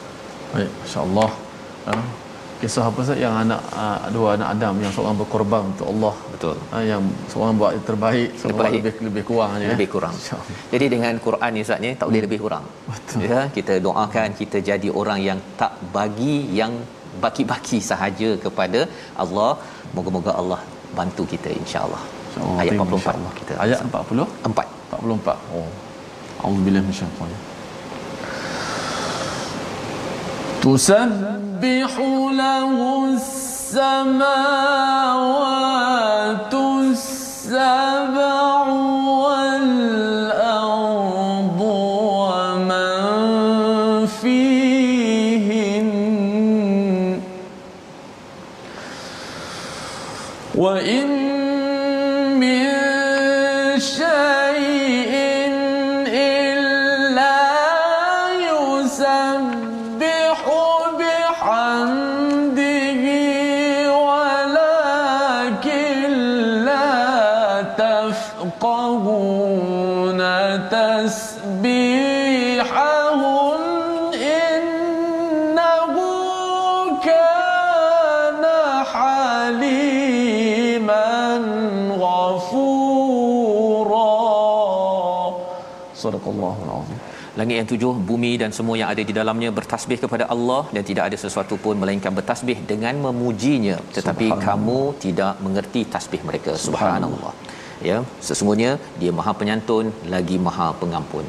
Baik 0.53 0.69
insyaallah 0.85 1.29
uh, 1.91 2.05
kisah 2.61 2.85
apa 2.89 3.01
sahaja 3.07 3.21
yang 3.25 3.35
anak 3.41 3.61
uh, 3.81 3.99
dua 4.15 4.29
anak 4.35 4.47
Adam 4.53 4.75
yang 4.83 4.93
seorang 4.95 5.15
berkorban 5.21 5.63
untuk 5.71 5.87
Allah? 5.93 6.13
Betul. 6.33 6.55
Uh, 6.73 6.83
yang 6.91 7.03
seorang 7.31 7.53
buat 7.61 7.71
yang 7.77 7.85
terbaik 7.89 8.29
seorang 8.41 8.73
lebih 8.77 8.93
lebih 9.07 9.23
kurang 9.29 9.51
aja 9.57 9.67
lebih 9.73 9.89
kurang. 9.95 10.15
Jadi 10.73 10.85
dengan 10.93 11.13
Quran 11.27 11.51
ni 11.57 11.63
ustaz 11.65 11.81
ni 11.85 11.91
tak 11.99 12.05
boleh 12.09 12.21
hmm. 12.21 12.27
lebih 12.29 12.39
kurang. 12.45 12.65
Betul. 12.91 13.25
Ya 13.31 13.41
kita 13.57 13.75
doakan 13.87 14.29
kita 14.41 14.59
jadi 14.71 14.89
orang 15.01 15.21
yang 15.29 15.41
tak 15.61 15.73
bagi 15.97 16.37
yang 16.61 16.73
baki-baki 17.25 17.81
sahaja 17.91 18.31
kepada 18.45 18.81
Allah. 19.25 19.51
Moga-moga 19.97 20.31
Allah 20.39 20.61
bantu 20.97 21.23
kita 21.33 21.49
insya-Allah. 21.61 22.01
Insya 22.29 22.41
ayat 22.61 22.73
44 22.81 23.21
insya 23.21 23.31
kita. 23.41 23.53
Ayat 23.63 23.79
40 23.89 24.25
4 24.53 24.97
44 24.97 25.57
oh 25.59 25.69
أعوذ 26.45 26.59
بالله 26.65 26.79
من 26.79 26.89
الشيطان. 26.89 27.29
تسبح 30.61 31.91
له 32.31 33.05
السماوات 33.15 34.39
Langit 87.39 87.55
yang 87.59 87.67
tujuh, 87.71 87.93
bumi 88.09 88.31
dan 88.41 88.51
semua 88.57 88.75
yang 88.79 88.89
ada 88.93 89.03
di 89.09 89.13
dalamnya 89.17 89.49
bertasbih 89.57 89.97
kepada 90.03 90.23
Allah 90.33 90.61
dan 90.75 90.83
tidak 90.89 91.03
ada 91.09 91.17
sesuatu 91.23 91.55
pun 91.65 91.75
melainkan 91.81 92.13
bertasbih 92.17 92.57
dengan 92.71 92.95
memujinya. 93.05 93.75
Tetapi 93.97 94.27
kamu 94.47 94.79
tidak 95.05 95.33
mengerti 95.45 95.83
tasbih 95.93 96.21
mereka. 96.29 96.53
Subhanallah. 96.65 97.33
Ya, 97.89 97.97
sesungguhnya 98.27 98.71
dia 99.01 99.11
Maha 99.19 99.33
Penyantun 99.41 99.87
lagi 100.15 100.37
Maha 100.47 100.67
Pengampun. 100.81 101.27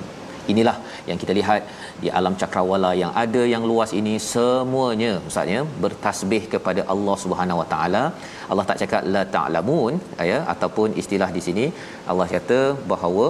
Inilah 0.53 0.77
yang 1.09 1.19
kita 1.23 1.33
lihat 1.39 1.63
di 2.03 2.09
alam 2.19 2.35
cakrawala 2.41 2.91
yang 3.03 3.13
ada 3.23 3.43
yang 3.53 3.65
luas 3.71 3.91
ini 4.01 4.15
semuanya 4.33 5.11
ustaz 5.29 5.53
ya 5.55 5.61
bertasbih 5.85 6.43
kepada 6.55 6.83
Allah 6.95 7.17
Subhanahu 7.25 7.61
Wa 7.63 7.69
Taala. 7.73 8.05
Allah 8.51 8.65
tak 8.71 8.81
cakap 8.83 9.05
la 9.15 9.23
ta'lamun 9.37 9.95
ya 10.33 10.39
ataupun 10.55 10.99
istilah 11.03 11.31
di 11.37 11.43
sini 11.49 11.67
Allah 12.13 12.27
kata 12.35 12.61
bahawa 12.93 13.27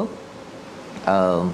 um, 1.14 1.44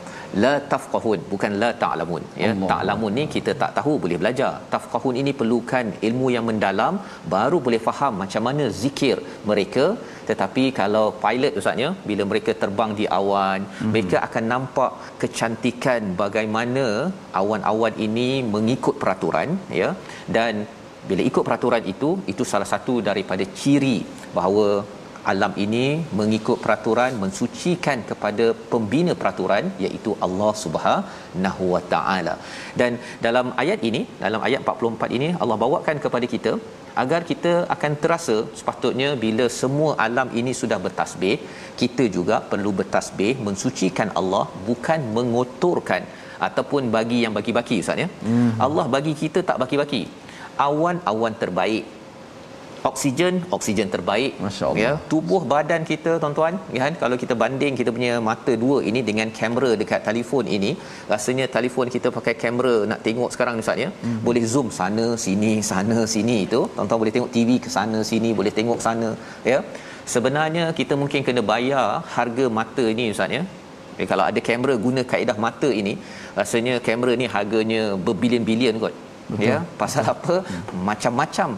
la 0.43 0.53
tafqahun 0.73 1.21
bukan 1.33 1.53
la 1.63 1.71
ta'lamun 1.83 2.23
ya. 2.43 2.51
Ta'lamun 2.73 3.13
ni 3.19 3.25
kita 3.35 3.53
tak 3.63 3.71
tahu 3.79 3.93
boleh 4.05 4.19
belajar. 4.23 4.53
Tafqahun 4.75 5.17
ini 5.23 5.33
perlukan 5.41 5.87
ilmu 6.09 6.29
yang 6.35 6.45
mendalam 6.51 6.95
baru 7.35 7.59
boleh 7.67 7.81
faham 7.89 8.15
macam 8.23 8.45
mana 8.49 8.67
zikir 8.83 9.17
mereka. 9.51 9.87
Tetapi 10.31 10.65
kalau 10.81 11.05
pilot 11.25 11.59
ustaznya 11.61 11.91
bila 12.09 12.23
mereka 12.31 12.53
terbang 12.63 12.93
di 13.01 13.07
awan 13.19 13.61
mm-hmm. 13.67 13.91
mereka 13.93 14.17
akan 14.27 14.45
nampak 14.55 14.93
kecantikan 15.23 16.03
bagaimana 16.23 16.87
awan-awan 17.43 17.95
ini 18.09 18.29
mengikut 18.57 18.97
peraturan 19.03 19.51
ya. 19.83 19.91
Dan 20.37 20.67
bila 21.09 21.23
ikut 21.31 21.43
peraturan 21.47 21.85
itu 21.95 22.11
itu 22.33 22.45
salah 22.53 22.69
satu 22.75 22.95
daripada 23.09 23.45
ciri 23.61 23.99
bahawa 24.37 24.67
alam 25.33 25.53
ini 25.65 25.85
mengikut 26.19 26.59
peraturan 26.65 27.13
mensucikan 27.23 27.99
kepada 28.11 28.47
pembina 28.73 29.13
peraturan 29.21 29.65
iaitu 29.85 30.11
Allah 30.27 30.53
Subhanahu 30.63 31.65
Wa 31.75 31.83
Taala. 31.93 32.35
Dan 32.81 32.93
dalam 33.27 33.47
ayat 33.63 33.81
ini, 33.91 34.03
dalam 34.25 34.43
ayat 34.49 34.61
44 34.65 35.17
ini 35.19 35.29
Allah 35.43 35.57
bawakan 35.65 35.99
kepada 36.05 36.29
kita 36.35 36.53
agar 37.03 37.21
kita 37.31 37.53
akan 37.75 37.93
terasa 38.03 38.37
sepatutnya 38.59 39.09
bila 39.25 39.47
semua 39.61 39.91
alam 40.07 40.29
ini 40.41 40.53
sudah 40.61 40.79
bertasbih, 40.85 41.35
kita 41.81 42.05
juga 42.17 42.37
perlu 42.53 42.71
bertasbih 42.81 43.33
mensucikan 43.49 44.11
Allah 44.21 44.45
bukan 44.69 45.03
mengotorkan 45.17 46.05
ataupun 46.47 46.83
bagi 46.97 47.19
yang 47.25 47.35
baki-baki 47.39 47.77
ustaz 47.83 48.03
ya. 48.05 48.09
Hmm. 48.29 48.51
Allah 48.67 48.87
bagi 48.97 49.15
kita 49.23 49.43
tak 49.51 49.61
baki-baki. 49.63 50.03
Awan-awan 50.67 51.35
terbaik 51.43 51.85
oksigen 52.91 53.35
oksigen 53.57 53.89
terbaik. 53.95 54.33
Ya 54.85 54.93
tubuh 55.13 55.41
badan 55.53 55.83
kita 55.91 56.13
tuan-tuan 56.23 56.55
ya 56.77 56.81
kan 56.85 56.95
kalau 57.03 57.17
kita 57.23 57.35
banding 57.43 57.75
kita 57.81 57.91
punya 57.97 58.13
mata 58.29 58.53
dua 58.65 58.79
ini 58.91 59.01
dengan 59.09 59.29
kamera 59.39 59.71
dekat 59.83 60.01
telefon 60.09 60.45
ini 60.57 60.71
rasanya 61.13 61.47
telefon 61.57 61.89
kita 61.97 62.11
pakai 62.17 62.35
kamera 62.45 62.75
nak 62.93 63.03
tengok 63.07 63.31
sekarang 63.35 63.57
ni 63.59 63.65
ustaz 63.67 63.85
ya. 63.85 63.91
Mm-hmm. 63.91 64.23
boleh 64.29 64.45
zoom 64.53 64.71
sana 64.79 65.07
sini 65.27 65.53
sana 65.73 65.99
sini 66.15 66.39
itu. 66.47 66.63
Tuan-tuan 66.77 67.01
boleh 67.05 67.15
tengok 67.17 67.31
TV 67.37 67.51
ke 67.67 67.71
sana 67.77 68.01
sini 68.13 68.31
boleh 68.41 68.55
tengok 68.59 68.81
sana 68.89 69.11
ya. 69.53 69.61
Sebenarnya 70.15 70.65
kita 70.79 70.95
mungkin 71.03 71.21
kena 71.27 71.43
bayar 71.53 71.87
harga 72.17 72.45
mata 72.59 72.85
ini 72.95 73.07
ustaz 73.15 73.39
ya. 73.39 73.45
Eh, 74.01 74.07
kalau 74.11 74.25
ada 74.31 74.41
kamera 74.49 74.75
guna 74.87 75.03
kaedah 75.13 75.37
mata 75.45 75.69
ini 75.81 75.95
rasanya 76.39 76.75
kamera 76.87 77.13
ni 77.21 77.27
harganya 77.35 77.83
berbilion-bilion 78.07 78.77
kot 78.83 78.95
Betul. 79.31 79.47
ya 79.49 79.57
pasal 79.81 80.05
apa? 80.15 80.35
Hmm. 80.49 80.83
macam-macam 80.89 81.49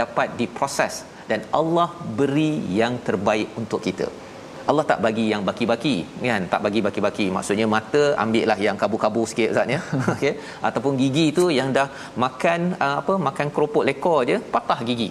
dapat 0.00 0.28
diproses 0.40 0.94
dan 1.30 1.40
Allah 1.58 1.88
beri 2.18 2.52
yang 2.80 2.94
terbaik 3.06 3.48
untuk 3.60 3.82
kita. 3.86 4.08
Allah 4.70 4.84
tak 4.90 4.98
bagi 5.04 5.24
yang 5.32 5.42
baki-baki 5.48 5.94
kan? 6.30 6.42
Tak 6.52 6.60
bagi 6.64 6.80
baki-baki. 6.86 7.26
Maksudnya 7.36 7.66
mata 7.74 8.02
ambil 8.24 8.44
lah 8.50 8.58
yang 8.66 8.76
kabur-kabur 8.80 9.24
sikit 9.30 9.48
ustaz 9.54 9.72
ya? 9.74 9.80
Okey. 10.14 10.32
Ataupun 10.68 10.92
gigi 11.02 11.26
tu 11.38 11.44
yang 11.58 11.68
dah 11.76 11.88
makan 12.24 12.60
uh, 12.86 12.96
apa 13.00 13.14
makan 13.28 13.48
keropok 13.54 13.86
lekor 13.88 14.18
je 14.30 14.36
patah 14.56 14.80
gigi 14.90 15.08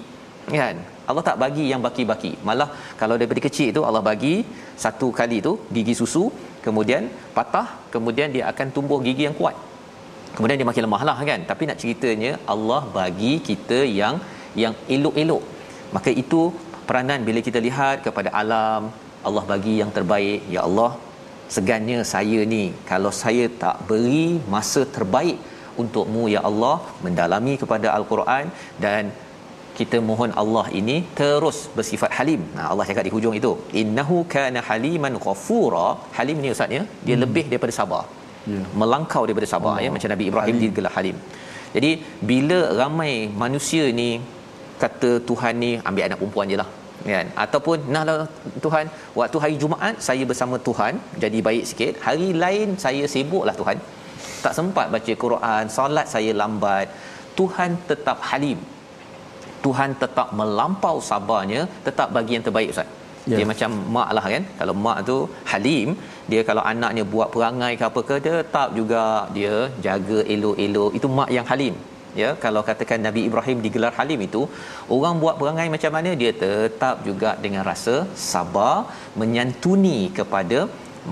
kan? 0.59 0.77
Allah 1.09 1.23
tak 1.29 1.37
bagi 1.43 1.65
yang 1.71 1.81
baki-baki. 1.85 2.31
Malah 2.47 2.69
kalau 3.01 3.15
daripada 3.19 3.41
kecil 3.47 3.69
tu 3.77 3.81
Allah 3.89 4.03
bagi 4.11 4.35
satu 4.83 5.09
kali 5.19 5.39
tu 5.47 5.53
gigi 5.75 5.95
susu 6.01 6.23
kemudian 6.65 7.03
patah 7.37 7.67
kemudian 7.93 8.29
dia 8.35 8.43
akan 8.51 8.67
tumbuh 8.75 8.99
gigi 9.07 9.25
yang 9.27 9.37
kuat 9.41 9.55
kemudian 10.35 10.59
dia 10.59 10.67
makin 10.69 10.85
lemah 10.87 11.03
lah 11.09 11.17
kan 11.29 11.41
tapi 11.51 11.63
nak 11.69 11.79
ceritanya 11.81 12.31
Allah 12.53 12.81
bagi 12.99 13.33
kita 13.49 13.79
yang 14.01 14.15
yang 14.63 14.73
elok-elok 14.95 15.43
maka 15.95 16.11
itu 16.23 16.41
peranan 16.87 17.21
bila 17.27 17.41
kita 17.47 17.59
lihat 17.67 17.97
kepada 18.07 18.31
alam 18.41 18.83
Allah 19.27 19.43
bagi 19.51 19.75
yang 19.81 19.91
terbaik 19.97 20.41
ya 20.55 20.61
Allah 20.67 20.91
segannya 21.55 21.99
saya 22.13 22.39
ni 22.53 22.63
kalau 22.89 23.11
saya 23.21 23.45
tak 23.63 23.77
beri 23.89 24.25
masa 24.55 24.81
terbaik 24.97 25.37
untukmu 25.81 26.23
ya 26.35 26.41
Allah 26.49 26.75
mendalami 27.05 27.55
kepada 27.63 27.87
al-Quran 27.97 28.45
dan 28.85 29.03
kita 29.79 29.97
mohon 30.09 30.31
Allah 30.41 30.63
ini 30.79 30.95
terus 31.19 31.57
bersifat 31.77 32.11
halim. 32.17 32.41
Nah 32.57 32.65
Allah 32.71 32.85
cakap 32.89 33.03
di 33.07 33.11
hujung 33.15 33.35
itu, 33.39 33.51
innahu 33.81 34.17
kana 34.33 34.59
haliman 34.69 35.15
ghafura. 35.25 35.87
Halim 36.17 36.37
ni 36.43 36.49
ustaz 36.53 36.73
ya, 36.77 36.81
dia 37.07 37.15
hmm. 37.15 37.23
lebih 37.23 37.45
daripada 37.51 37.73
sabar 37.79 38.03
yeah. 38.53 38.65
melangkau 38.79 39.23
daripada 39.27 39.47
sabar 39.53 39.73
Allah. 39.73 39.85
ya 39.85 39.95
macam 39.95 40.09
Nabi 40.13 40.25
Ibrahim 40.31 40.55
Halim. 40.55 40.65
digelar 40.65 40.93
Halim. 40.97 41.17
Jadi 41.75 41.91
bila 42.29 42.59
ramai 42.81 43.13
manusia 43.43 43.85
ni 43.99 44.09
kata 44.83 45.09
Tuhan 45.29 45.53
ni 45.63 45.71
ambil 45.89 46.03
anak 46.07 46.19
perempuan 46.21 46.53
je 46.53 46.57
lah 46.61 46.69
kan 47.15 47.27
ataupun 47.43 47.77
nahlah 47.93 48.17
Tuhan 48.63 48.85
waktu 49.19 49.37
hari 49.43 49.55
Jumaat 49.61 49.95
saya 50.07 50.23
bersama 50.31 50.55
Tuhan 50.67 50.93
jadi 51.23 51.39
baik 51.47 51.65
sikit 51.69 51.93
hari 52.07 52.29
lain 52.43 52.69
saya 52.85 53.03
sibuklah 53.13 53.55
Tuhan 53.61 53.77
tak 54.43 54.53
sempat 54.59 54.87
baca 54.95 55.13
Quran 55.23 55.63
solat 55.77 56.07
saya 56.15 56.31
lambat 56.41 56.87
Tuhan 57.39 57.71
tetap 57.91 58.19
halim 58.29 58.59
Tuhan 59.65 59.89
tetap 60.03 60.27
melampau 60.39 60.95
sabarnya 61.09 61.61
tetap 61.87 62.09
bagi 62.17 62.33
yang 62.35 62.45
terbaik 62.47 62.71
ustaz 62.73 62.89
yeah. 63.29 63.37
dia 63.37 63.45
macam 63.51 63.71
mak 63.95 64.09
lah 64.17 64.25
kan 64.33 64.43
kalau 64.59 64.75
mak 64.85 64.99
tu 65.09 65.17
halim 65.51 65.89
dia 66.31 66.41
kalau 66.49 66.63
anaknya 66.71 67.03
buat 67.13 67.29
perangai 67.35 67.73
ke 67.79 67.83
apa 67.89 68.01
ke 68.09 68.15
dia 68.23 68.33
tetap 68.39 68.69
juga 68.79 69.03
dia 69.37 69.55
jaga 69.85 70.19
elok-elok 70.35 70.91
itu 70.99 71.09
mak 71.19 71.29
yang 71.37 71.47
halim 71.51 71.75
ya 72.21 72.29
kalau 72.43 72.61
katakan 72.69 72.99
Nabi 73.07 73.21
Ibrahim 73.29 73.57
digelar 73.65 73.93
Halim 73.97 74.19
itu 74.27 74.41
orang 74.95 75.15
buat 75.23 75.35
perangai 75.39 75.67
macam 75.75 75.91
mana 75.97 76.11
dia 76.21 76.31
tetap 76.43 76.97
juga 77.07 77.31
dengan 77.45 77.63
rasa 77.69 77.95
sabar 78.29 78.75
menyantuni 79.21 79.99
kepada 80.19 80.59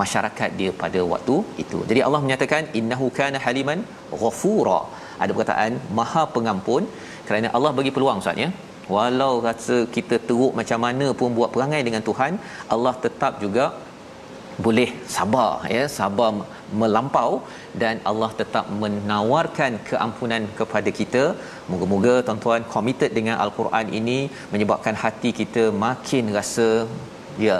masyarakat 0.01 0.49
dia 0.59 0.71
pada 0.83 1.01
waktu 1.13 1.35
itu. 1.63 1.79
Jadi 1.89 1.99
Allah 2.05 2.21
menyatakan 2.25 2.63
innahu 2.79 3.07
kana 3.19 3.39
haliman 3.45 3.81
ghafura. 4.21 4.79
Ada 5.21 5.31
perkataan 5.35 5.73
Maha 5.97 6.23
Pengampun 6.35 6.83
kerana 7.27 7.47
Allah 7.57 7.71
bagi 7.77 7.91
peluang 7.95 8.19
Ustaz 8.23 8.43
ya. 8.45 8.49
Walau 8.93 9.33
rasa 9.45 9.77
kita 9.95 10.15
teruk 10.27 10.53
macam 10.59 10.79
mana 10.85 11.07
pun 11.19 11.29
buat 11.37 11.49
perangai 11.53 11.81
dengan 11.87 12.03
Tuhan, 12.09 12.33
Allah 12.75 12.93
tetap 13.05 13.33
juga 13.43 13.65
boleh 14.65 14.87
sabar 15.15 15.51
ya 15.75 15.83
sabar 15.95 16.29
melampau 16.81 17.31
dan 17.81 17.95
Allah 18.09 18.29
tetap 18.41 18.65
menawarkan 18.83 19.71
keampunan 19.89 20.43
kepada 20.59 20.89
kita. 20.99 21.23
Moga-moga 21.71 22.13
tuan-tuan 22.27 22.63
committed 22.73 23.11
dengan 23.17 23.35
al-Quran 23.45 23.87
ini 23.99 24.19
menyebabkan 24.53 24.97
hati 25.03 25.31
kita 25.41 25.65
makin 25.85 26.33
rasa 26.37 26.69
ya 27.47 27.57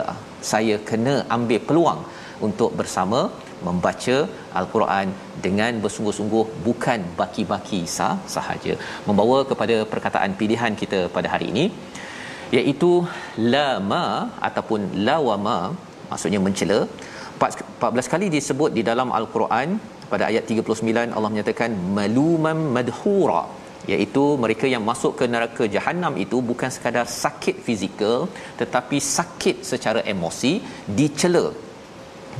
saya 0.52 0.78
kena 0.90 1.16
ambil 1.38 1.62
peluang 1.70 2.02
untuk 2.48 2.72
bersama 2.80 3.20
membaca 3.68 4.18
al-Quran 4.60 5.08
dengan 5.46 5.74
bersungguh-sungguh 5.84 6.46
bukan 6.68 7.00
baki-baki 7.20 7.82
sah 7.98 8.16
sahaja. 8.36 8.74
Membawa 9.08 9.38
kepada 9.52 9.78
perkataan 9.92 10.34
pilihan 10.42 10.76
kita 10.82 11.00
pada 11.18 11.30
hari 11.34 11.48
ini 11.54 11.66
iaitu 12.58 12.92
lama 13.56 14.06
ataupun 14.48 14.82
lawama 15.08 15.60
maksudnya 16.12 16.42
mencela. 16.48 16.80
14 17.42 18.12
kali 18.14 18.28
disebut 18.36 18.72
di 18.78 18.82
dalam 18.90 19.10
al-Quran 19.20 19.70
pada 20.12 20.24
ayat 20.32 20.44
39 20.56 21.16
Allah 21.18 21.32
menyatakan 21.34 21.72
maluman 21.98 22.60
madhura 22.78 23.44
iaitu 23.94 24.24
mereka 24.44 24.66
yang 24.74 24.84
masuk 24.90 25.14
ke 25.20 25.26
neraka 25.34 25.64
jahanam 25.76 26.14
itu 26.24 26.38
bukan 26.50 26.70
sekadar 26.76 27.06
sakit 27.24 27.56
fizikal 27.66 28.20
tetapi 28.62 28.98
sakit 29.18 29.58
secara 29.72 30.02
emosi 30.14 30.54
dicela 31.00 31.46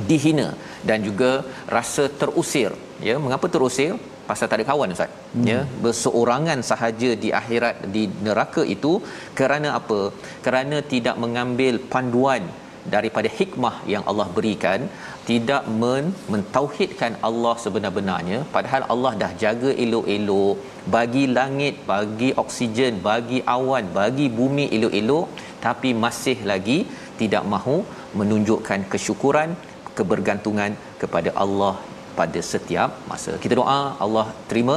dihina 0.08 0.48
dan 0.88 0.98
juga 1.08 1.30
rasa 1.76 2.04
terusir. 2.20 2.70
Ya 3.08 3.16
mengapa 3.24 3.46
terusir? 3.54 3.92
Pasal 4.28 4.46
tak 4.50 4.58
ada 4.58 4.66
kawan 4.70 4.94
ustaz. 4.94 5.10
Hmm. 5.34 5.46
ya 5.50 5.58
berseorangan 5.84 6.60
sahaja 6.70 7.10
di 7.22 7.28
akhirat 7.40 7.76
di 7.94 8.02
neraka 8.26 8.62
itu 8.74 8.92
kerana 9.38 9.68
apa? 9.80 10.00
Kerana 10.46 10.78
tidak 10.92 11.16
mengambil 11.24 11.74
panduan 11.92 12.44
daripada 12.94 13.28
hikmah 13.38 13.74
yang 13.92 14.04
Allah 14.10 14.26
berikan 14.36 14.80
tidak 15.28 15.62
men- 15.82 16.14
mentauhidkan 16.32 17.14
Allah 17.28 17.54
sebenar-benarnya 17.64 18.38
padahal 18.56 18.84
Allah 18.94 19.12
dah 19.22 19.30
jaga 19.44 19.70
elok-elok 19.84 20.56
bagi 20.96 21.24
langit 21.38 21.74
bagi 21.92 22.30
oksigen 22.44 22.94
bagi 23.08 23.40
awan 23.56 23.86
bagi 24.00 24.28
bumi 24.38 24.66
elok-elok 24.78 25.26
tapi 25.66 25.90
masih 26.04 26.38
lagi 26.52 26.78
tidak 27.20 27.44
mahu 27.54 27.76
menunjukkan 28.20 28.80
kesyukuran 28.92 29.50
kebergantungan 29.98 30.72
kepada 31.02 31.30
Allah 31.44 31.74
pada 32.18 32.40
setiap 32.52 32.90
masa. 33.10 33.32
Kita 33.44 33.54
doa 33.60 33.80
Allah 34.04 34.26
terima 34.50 34.76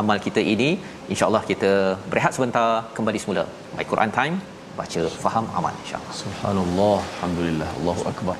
amal 0.00 0.18
kita 0.26 0.40
ini. 0.54 0.70
Insya-Allah 1.12 1.42
kita 1.50 1.72
berehat 2.10 2.32
sebentar 2.36 2.68
kembali 2.96 3.18
semula. 3.22 3.44
My 3.76 3.84
Quran 3.92 4.12
Time 4.18 4.36
baca 4.76 5.00
faham 5.08 5.46
amal 5.56 5.74
insya-Allah. 5.82 6.14
Subhanallah, 6.14 6.98
alhamdulillah, 7.16 7.68
Allahu 7.80 8.02
akbar. 8.12 8.36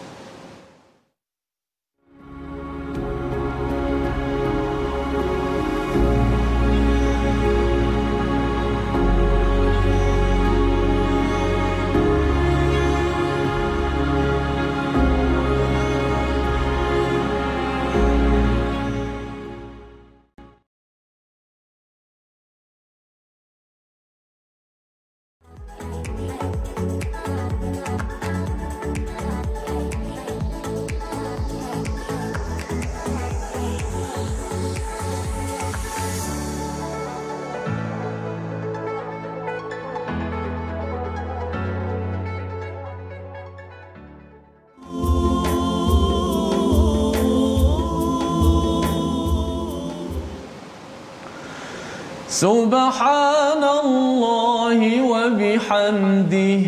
سبحان 52.41 53.65
الله 53.85 54.81
وبحمده. 55.13 56.61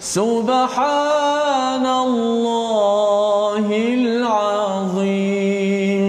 سبحان 0.00 1.86
الله 1.86 3.66
العظيم. 3.98 6.04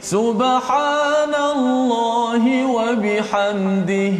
سبحان 0.00 1.34
الله 1.56 2.44
وبحمده. 2.66 4.12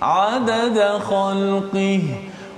عدد 0.00 0.78
خلقه 1.10 2.00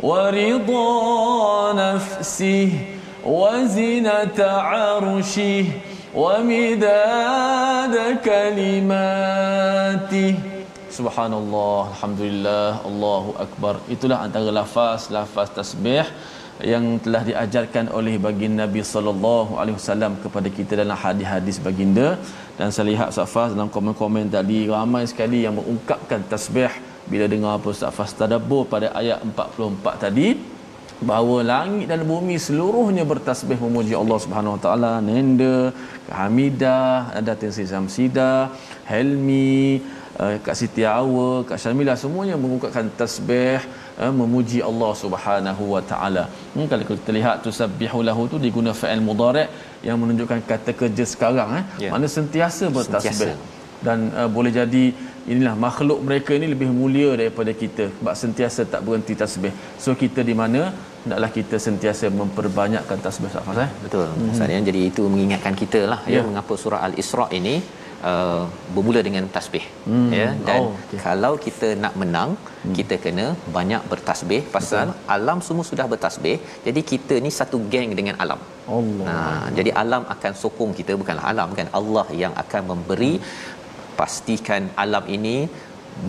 ورضا 0.03 1.73
نفسه 1.73 2.71
وزنة 3.27 4.39
عرشه 4.39 5.65
ومداد 6.15 7.95
كلماته. 8.25 10.35
Subhanallah, 10.99 11.81
Alhamdulillah, 11.93 12.69
Allahu 12.89 13.31
Akbar. 13.45 13.75
Itulah 13.95 14.19
antara 14.27 14.49
lafaz-lafaz 14.59 15.49
tasbih 15.59 16.05
yang 16.73 16.85
telah 17.05 17.21
diajarkan 17.29 17.93
oleh 17.99 18.15
baginda 18.27 18.65
Nabi 18.65 18.81
sallallahu 18.93 19.59
alaihi 19.61 19.77
wasallam 19.79 20.13
kepada 20.25 20.49
kita 20.59 20.73
dalam 20.83 20.97
hadis-hadis 21.05 21.57
baginda. 21.67 22.09
Dan 22.59 22.73
saya 22.75 22.87
lihat 22.91 23.13
Ustaz 23.13 23.29
Faz 23.35 23.51
dalam 23.57 23.69
komen-komen 23.77 24.33
tadi 24.37 24.59
ramai 24.77 25.05
sekali 25.13 25.41
yang 25.45 25.55
mengungkapkan 25.61 26.23
tasbih. 26.33 26.73
Bila 27.13 27.27
dengar 27.33 27.53
apa 27.59 27.69
Ustaz 27.77 27.93
Faz 27.97 28.13
tadabbur 28.21 28.63
pada 28.75 28.89
ayat 29.01 29.21
44 29.21 30.05
tadi 30.07 30.29
bahawa 31.11 31.37
langit 31.53 31.87
dan 31.93 32.01
bumi 32.09 32.37
seluruhnya 32.47 33.05
bertasbih 33.13 33.59
memuji 33.67 33.93
Allah 34.03 34.19
Subhanahu 34.25 34.57
Wa 34.57 34.61
Taala. 34.65 34.93
Nenda 35.09 35.57
hamidah 36.21 37.13
datin 37.29 37.53
Samsida 37.53 38.33
helmi 38.89 39.85
uh, 40.23 40.37
Kak 40.47 40.57
Siti 40.61 40.83
Awa, 40.99 41.31
Kak 41.49 41.59
Syamila 41.63 41.95
semuanya 42.03 42.37
mengungkapkan 42.45 42.87
tasbih 43.01 43.61
uh, 44.03 44.13
memuji 44.21 44.59
Allah 44.71 44.93
Subhanahu 45.03 45.65
wa 45.75 45.83
taala. 45.91 46.25
Hmm, 46.55 46.67
kalau 46.71 46.85
kita 46.91 47.13
lihat 47.19 47.37
tusabbihu 47.47 48.01
lahu 48.09 48.25
tu 48.33 48.39
diguna 48.47 48.73
fa'il 48.81 49.03
mudhari' 49.09 49.47
yang 49.89 49.99
menunjukkan 50.03 50.41
kata 50.51 50.73
kerja 50.81 51.05
sekarang 51.13 51.51
eh. 51.61 51.65
Yeah. 51.85 51.93
Mana 51.95 52.09
sentiasa 52.19 52.65
bertasbih. 52.79 53.33
Sentiasa. 53.33 53.55
Dan 53.87 53.99
uh, 54.19 54.29
boleh 54.37 54.53
jadi 54.61 54.85
inilah 55.33 55.55
makhluk 55.67 55.99
mereka 56.09 56.31
ini 56.39 56.47
lebih 56.55 56.69
mulia 56.81 57.11
daripada 57.21 57.53
kita 57.63 57.85
sebab 57.97 58.15
sentiasa 58.25 58.61
tak 58.73 58.81
berhenti 58.87 59.15
tasbih. 59.23 59.53
So 59.83 59.93
kita 60.03 60.21
di 60.31 60.35
mana 60.41 60.61
hendaklah 61.05 61.31
kita 61.39 61.57
sentiasa 61.67 62.09
memperbanyakkan 62.21 62.99
tasbih 63.07 63.31
Safas 63.35 63.59
eh. 63.67 63.71
Betul. 63.85 64.07
Mm-hmm. 64.11 64.67
Jadi 64.69 64.81
itu 64.91 65.03
mengingatkan 65.15 65.55
kita 65.63 65.81
lah 65.93 66.01
yeah. 66.07 66.25
ya 66.25 66.29
mengapa 66.29 66.55
surah 66.63 66.81
Al-Isra 66.89 67.27
ini 67.39 67.57
uh, 68.11 68.43
bermula 68.75 69.01
dengan 69.09 69.25
tasbih 69.37 69.65
hmm. 69.91 70.11
ya 70.19 70.29
dan 70.49 70.61
oh, 70.63 70.71
okay. 70.81 70.99
kalau 71.07 71.33
kita 71.47 71.69
nak 71.85 71.95
menang 72.03 72.31
hmm. 72.37 72.75
kita 72.79 72.97
kena 73.05 73.27
banyak 73.57 73.83
bertasbih 73.93 74.41
pasal 74.57 74.87
Betul. 74.93 75.13
alam 75.17 75.41
semua 75.49 75.67
sudah 75.71 75.87
bertasbih 75.93 76.37
jadi 76.67 76.83
kita 76.93 77.17
ni 77.27 77.33
satu 77.41 77.61
geng 77.75 77.93
dengan 78.01 78.17
alam 78.25 78.41
Allah 78.79 79.07
nah 79.09 79.43
jadi 79.59 79.73
alam 79.83 80.05
akan 80.17 80.33
sokong 80.43 80.73
kita 80.81 80.95
bukanlah 81.03 81.27
alam 81.33 81.51
kan 81.61 81.69
Allah 81.81 82.07
yang 82.23 82.35
akan 82.45 82.63
memberi 82.73 83.13
pastikan 84.01 84.63
alam 84.85 85.05
ini 85.17 85.37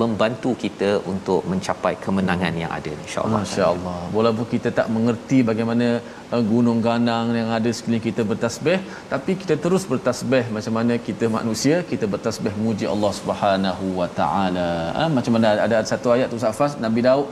membantu 0.02 0.52
kita 0.64 0.90
untuk 1.12 1.42
mencapai 1.52 1.94
kemenangan 2.06 2.54
yang 2.62 2.72
ada 2.78 2.92
insyaallah. 2.92 3.42
Masyaallah 3.44 4.00
walaupun 4.18 4.46
kita 4.54 4.70
tak 4.80 4.88
mengerti 4.96 5.40
bagaimana 5.50 5.88
uh, 6.34 6.44
gunung 6.52 6.80
ganang 6.88 7.32
yang 7.40 7.50
ada 7.58 7.70
sekeliling 7.78 8.04
kita 8.10 8.22
bertasbih 8.32 8.80
tapi 9.14 9.32
kita 9.42 9.56
terus 9.66 9.86
bertasbih. 9.92 10.44
Macam 10.56 10.74
mana 10.80 11.00
kita 11.10 11.28
manusia 11.38 11.76
kita 11.92 12.06
bertasbih 12.16 12.54
memuji 12.60 12.88
Allah 12.94 13.12
Subhanahu 13.20 13.86
wa 14.00 14.10
taala. 14.20 14.70
Ha, 14.98 15.04
macam 15.18 15.32
mana 15.38 15.48
ada, 15.56 15.76
ada 15.80 15.88
satu 15.94 16.12
ayat 16.16 16.28
tu 16.34 16.40
Safas 16.46 16.76
Nabi 16.86 17.02
Daud 17.08 17.28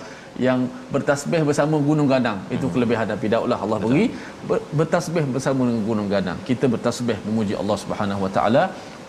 yang 0.48 0.60
bertasbih 0.94 1.42
bersama 1.48 1.76
gunung 1.90 2.08
ganang. 2.14 2.40
Itu 2.56 2.68
kelebihan 2.74 3.08
Nabi 3.14 3.28
Daud 3.34 3.48
lah. 3.52 3.60
Allah 3.66 3.80
beri 3.86 4.06
bertasbih 4.80 5.24
bersama 5.36 5.68
dengan 5.68 5.84
gunung 5.90 6.10
ganang. 6.16 6.40
Kita 6.50 6.68
bertasbih 6.74 7.18
memuji 7.28 7.56
Allah 7.62 7.78
Subhanahu 7.84 8.24
wa 8.28 8.32
taala 8.38 8.64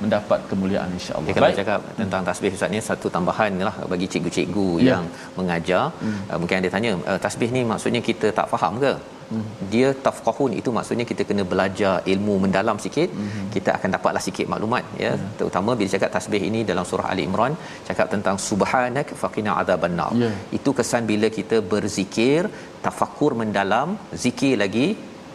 mendapat 0.05 0.41
kemuliaan 0.51 0.91
insya-Allah. 0.99 1.29
Ya, 1.31 1.35
kalau 1.39 1.59
cakap 1.61 1.81
tentang 2.01 2.23
tasbih 2.29 2.51
Ustaz 2.57 2.71
ni 2.75 2.81
satu 2.91 3.07
tambahan 3.17 3.53
lah 3.69 3.77
bagi 3.93 4.07
cikgu-cikgu 4.13 4.69
Ya. 4.79 4.89
yang 4.91 5.05
mengajar. 5.39 5.85
Hmm. 6.05 6.19
Uh, 6.31 6.39
mungkin 6.41 6.57
ada 6.61 6.71
tanya, 6.75 6.91
uh, 7.11 7.19
tasbih 7.27 7.51
ni 7.57 7.63
maksudnya 7.73 8.01
kita 8.09 8.29
tak 8.39 8.49
faham 8.53 8.75
ke? 8.85 8.93
Hmm. 9.31 9.47
Dia 9.73 9.89
tafqahun 10.07 10.53
itu 10.61 10.71
maksudnya 10.77 11.05
kita 11.11 11.23
kena 11.29 11.45
belajar 11.53 11.95
ilmu 12.13 12.35
mendalam 12.45 12.77
sikit. 12.85 13.09
Hmm. 13.21 13.47
Kita 13.55 13.71
akan 13.79 13.91
dapatlah 13.97 14.23
sikit 14.29 14.47
maklumat 14.53 14.85
ya. 15.05 15.13
Hmm. 15.17 15.27
Terutama 15.39 15.71
bila 15.81 15.91
cakap 15.95 16.11
tasbih 16.17 16.43
ini 16.51 16.63
dalam 16.71 16.85
surah 16.91 17.09
Ali 17.13 17.25
Imran 17.29 17.55
cakap 17.89 18.07
tentang 18.15 18.39
subhanak 18.49 19.09
faqina 19.23 19.53
adzabannar. 19.63 20.11
Ya. 20.25 20.31
Itu 20.59 20.73
kesan 20.81 21.05
bila 21.13 21.29
kita 21.39 21.59
berzikir, 21.73 22.43
tafakur 22.87 23.33
mendalam, 23.43 23.91
zikir 24.25 24.55
lagi 24.65 24.89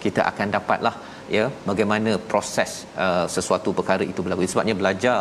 kita 0.06 0.22
akan 0.32 0.48
dapatlah 0.58 0.96
ya 1.38 1.46
bagaimana 1.70 2.12
proses 2.32 2.72
uh, 3.06 3.26
sesuatu 3.36 3.70
perkara 3.78 4.04
itu 4.12 4.22
berlaku 4.26 4.50
sebabnya 4.54 4.76
belajar 4.82 5.18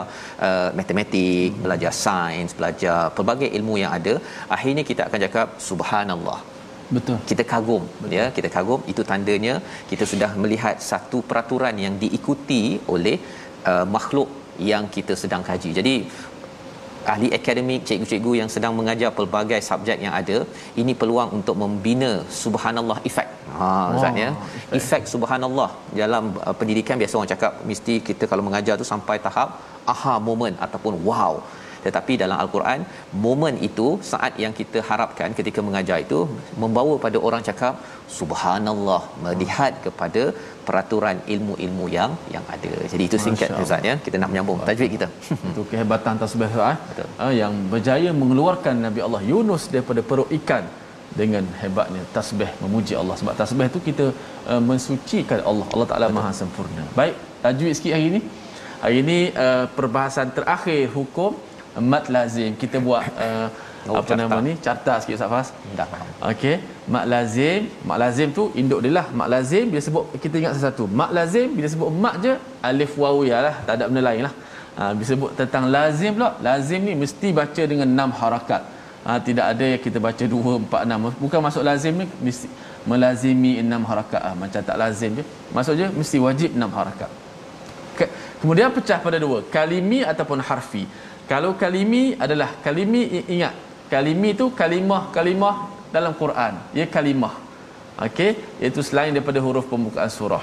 uh, 0.47 0.69
matematik 0.79 1.49
hmm. 1.53 1.63
belajar 1.67 1.93
sains 2.05 2.55
belajar 2.61 2.99
pelbagai 3.19 3.51
ilmu 3.59 3.77
yang 3.83 3.93
ada 3.99 4.15
akhirnya 4.57 4.85
kita 4.91 5.05
akan 5.09 5.21
cakap 5.27 5.49
subhanallah 5.69 6.41
Betul. 6.97 7.19
kita 7.31 7.45
kagum 7.53 7.85
Betul. 8.03 8.17
ya 8.19 8.25
kita 8.37 8.49
kagum 8.57 8.81
itu 8.93 9.03
tandanya 9.11 9.55
kita 9.93 10.07
sudah 10.13 10.31
melihat 10.43 10.77
satu 10.91 11.21
peraturan 11.31 11.77
yang 11.85 11.97
diikuti 12.03 12.63
oleh 12.95 13.17
uh, 13.73 13.87
makhluk 13.97 14.31
yang 14.73 14.85
kita 14.95 15.15
sedang 15.23 15.43
kaji 15.49 15.71
jadi 15.79 15.95
ahli 17.13 17.29
akademik 17.39 17.83
cikgu-cikgu 17.89 18.33
yang 18.41 18.49
sedang 18.55 18.73
mengajar 18.79 19.11
pelbagai 19.19 19.61
subjek 19.69 19.99
yang 20.05 20.15
ada 20.21 20.39
ini 20.83 20.93
peluang 21.01 21.31
untuk 21.39 21.57
membina 21.63 22.13
subhanallah 22.43 22.99
effect. 23.09 23.31
Ha 23.59 23.69
ustaz 23.97 24.23
ya? 24.25 24.31
Efek 24.79 25.03
subhanallah. 25.15 25.71
Dalam 26.03 26.25
uh, 26.47 26.55
pendidikan 26.61 26.99
biasa 27.03 27.15
orang 27.21 27.33
cakap 27.35 27.53
mesti 27.71 27.97
kita 28.09 28.27
kalau 28.33 28.45
mengajar 28.49 28.75
tu 28.83 28.87
sampai 28.93 29.19
tahap 29.27 29.51
aha 29.93 30.15
moment 30.29 30.57
ataupun 30.67 30.95
wow 31.09 31.33
tetapi 31.87 32.13
dalam 32.23 32.37
al-Quran 32.43 32.81
momen 33.25 33.55
itu 33.69 33.89
saat 34.13 34.33
yang 34.45 34.53
kita 34.61 34.81
harapkan 34.91 35.37
ketika 35.39 35.61
mengajar 35.69 35.99
itu 36.07 36.21
membawa 36.63 36.95
pada 37.05 37.19
orang 37.29 37.43
cakap 37.49 37.75
subhanallah 38.19 39.03
melihat 39.25 39.73
kepada 39.87 40.23
peraturan 40.67 41.17
ilmu-ilmu 41.35 41.87
yang 41.97 42.13
yang 42.35 42.45
ada. 42.55 42.73
Jadi 42.93 43.05
itu 43.09 43.19
singkat 43.27 43.51
Ustaz 43.63 43.89
ya. 43.91 43.95
Kita 44.07 44.17
nak 44.23 44.31
menyambung 44.33 44.59
tajwid 44.69 44.91
kita. 44.97 45.09
Itu 45.53 45.63
kehebatan 45.73 46.21
tasbih 46.23 46.53
ah 46.73 46.77
Betul. 46.91 47.09
ah, 47.25 47.33
yang 47.41 47.55
berjaya 47.73 48.11
mengeluarkan 48.21 48.77
Nabi 48.87 49.03
Allah 49.07 49.23
Yunus 49.33 49.65
daripada 49.75 50.03
perut 50.11 50.31
ikan 50.39 50.65
dengan 51.21 51.45
hebatnya 51.61 52.03
tasbih 52.17 52.51
memuji 52.63 52.95
Allah 53.01 53.15
sebab 53.21 53.35
tasbih 53.41 53.67
itu 53.71 53.81
kita 53.89 54.07
uh, 54.53 54.63
mensucikan 54.71 55.41
Allah 55.51 55.67
Allah 55.75 55.89
Taala 55.93 56.09
Maha 56.19 56.31
sempurna. 56.41 56.85
Baik, 57.01 57.15
tajwid 57.45 57.75
sikit 57.79 57.95
hari 57.97 58.07
ini. 58.13 58.21
Hari 58.83 58.97
ini 59.05 59.19
uh, 59.45 59.65
perbahasan 59.79 60.29
terakhir 60.37 60.83
hukum 60.97 61.33
mat 61.79 62.11
lazim. 62.11 62.57
Kita 62.59 62.83
buat 62.83 63.05
uh, 63.19 63.49
Oh, 63.89 63.97
apa 63.97 64.13
carta. 64.13 64.29
nama 64.29 64.39
ni? 64.45 64.53
Carta 64.61 65.01
sikit 65.01 65.17
Ustaz 65.17 65.31
Fas. 65.33 65.49
Dah. 65.73 65.89
Okey, 66.29 66.61
mak 66.85 67.09
lazim, 67.09 67.65
mak 67.89 67.97
lazim 67.97 68.29
tu 68.29 68.53
induk 68.53 68.85
dia 68.85 68.93
lah. 68.93 69.07
Mak 69.09 69.29
lazim 69.33 69.73
bila 69.73 69.81
sebut 69.81 70.05
kita 70.21 70.37
ingat 70.37 70.53
sesuatu. 70.53 70.85
Mak 70.85 71.11
lazim 71.17 71.49
bila 71.57 71.65
sebut 71.65 71.89
mak 71.89 72.21
je 72.21 72.37
alif 72.61 72.93
waw 73.01 73.25
ya 73.25 73.41
lah, 73.41 73.55
tak 73.65 73.81
ada 73.81 73.89
benda 73.89 74.05
lain 74.05 74.29
lah. 74.29 74.35
Ha, 74.77 74.93
bila 74.93 75.07
sebut 75.09 75.31
tentang 75.33 75.65
lazim 75.73 76.13
pula, 76.13 76.37
lazim 76.45 76.81
ni 76.85 76.93
mesti 76.93 77.33
baca 77.33 77.63
dengan 77.65 77.89
enam 77.89 78.13
harakat. 78.13 78.63
Ha, 79.01 79.17
tidak 79.17 79.47
ada 79.49 79.65
yang 79.65 79.81
kita 79.81 79.97
baca 79.97 80.25
dua, 80.29 80.53
empat, 80.61 80.81
enam. 80.85 80.99
Bukan 81.17 81.41
masuk 81.41 81.65
lazim 81.65 81.93
ni 81.97 82.07
mesti 82.21 82.47
melazimi 82.85 83.65
enam 83.65 83.81
harakat. 83.89 84.21
Ha, 84.21 84.31
macam 84.37 84.61
tak 84.61 84.77
lazim 84.77 85.11
je. 85.17 85.25
Maksud 85.57 85.75
je 85.81 85.87
mesti 85.89 86.17
wajib 86.21 86.51
enam 86.53 86.69
harakat. 86.69 87.09
Ke- 87.97 88.13
Kemudian 88.45 88.69
pecah 88.77 89.01
pada 89.01 89.17
dua, 89.17 89.41
kalimi 89.49 90.05
ataupun 90.05 90.41
harfi. 90.45 90.85
Kalau 91.31 91.55
kalimi 91.63 92.19
adalah 92.25 92.51
kalimi 92.65 93.03
ingat, 93.35 93.55
kalimi 93.93 94.31
tu 94.41 94.47
kalimah-kalimah 94.61 95.57
dalam 95.95 96.13
Quran. 96.23 96.59
Ia 96.79 96.87
kalimah. 96.97 97.35
Okey, 98.07 98.31
iaitu 98.59 98.83
selain 98.89 99.15
daripada 99.15 99.39
huruf 99.45 99.67
pembukaan 99.71 100.11
surah. 100.11 100.43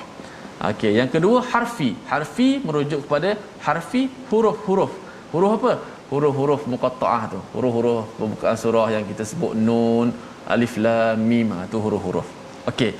Okey, 0.69 0.91
yang 0.99 1.09
kedua 1.15 1.43
harfi. 1.51 1.89
Harfi 2.11 2.47
merujuk 2.67 3.03
kepada 3.03 3.35
harfi 3.67 4.01
huruf-huruf. 4.31 4.93
Huruf 5.33 5.51
apa? 5.59 5.73
Huruf-huruf 6.11 6.61
muqatta'ah 6.71 7.23
tu. 7.33 7.39
Huruf-huruf 7.55 8.05
pembukaan 8.19 8.57
surah 8.63 8.87
yang 8.95 9.03
kita 9.09 9.27
sebut 9.31 9.53
nun, 9.67 10.15
alif 10.47 10.75
lam 10.85 11.19
mim, 11.31 11.51
ha, 11.55 11.67
tu 11.73 11.81
huruf-huruf. 11.85 12.27
Okey. 12.71 12.91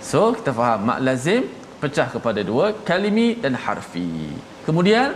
So 0.00 0.32
kita 0.38 0.56
faham 0.60 0.88
mak 0.88 0.98
lazim 1.04 1.44
pecah 1.82 2.08
kepada 2.14 2.40
dua 2.40 2.72
kalimi 2.88 3.28
dan 3.42 3.52
harfi. 3.66 4.32
Kemudian 4.64 5.12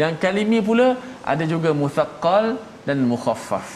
yang 0.00 0.14
kalimi 0.24 0.58
pula 0.68 0.88
ada 1.32 1.44
juga 1.54 1.70
muthaqqal 1.82 2.44
dan 2.86 2.98
mukhaffaf. 3.12 3.66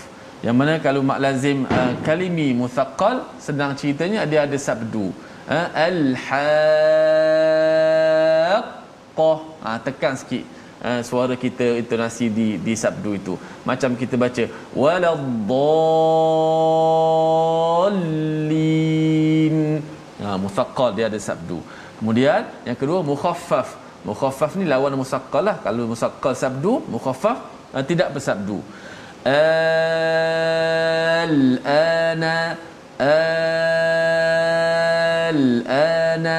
Yang 0.47 0.57
mana 0.61 0.75
kalau 0.85 1.01
mak 1.09 1.19
lazim 1.25 1.59
uh, 1.79 1.93
kalimi 2.07 2.49
muthaqqal 2.61 3.17
sedang 3.47 3.73
ceritanya 3.81 4.21
dia 4.31 4.41
ada 4.47 4.59
sabdu. 4.69 5.07
Uh, 5.51 5.67
al 5.75 6.01
haqqah. 6.27 6.59
Ha, 9.61 9.71
tekan 9.85 10.15
sikit 10.21 10.45
uh, 10.81 11.01
suara 11.09 11.35
kita 11.45 11.67
intonasi 11.83 12.27
di 12.39 12.47
di 12.67 12.75
sabdu 12.85 13.11
itu. 13.21 13.35
Macam 13.69 13.91
kita 14.01 14.15
baca 14.25 14.45
waladdallin. 14.73 15.17
Ha, 20.23 20.39
musaqqal 20.45 20.91
dia 20.97 21.07
ada 21.13 21.21
sabdu. 21.29 21.59
Kemudian 21.99 22.41
yang 22.69 22.79
kedua 22.81 23.05
mukhaffaf. 23.13 23.80
Mukhaffaf 24.09 24.53
ni 24.59 24.65
lawan 24.73 24.95
musaqqal 25.03 25.43
lah. 25.49 25.57
Kalau 25.65 25.85
musaqqal 25.93 26.33
sabdu, 26.43 26.73
mukhaffaf 26.95 27.39
uh, 27.77 27.85
tidak 27.91 28.09
bersabdu. 28.17 28.59
Al-ana 31.21 32.37
al-ana 35.29 36.39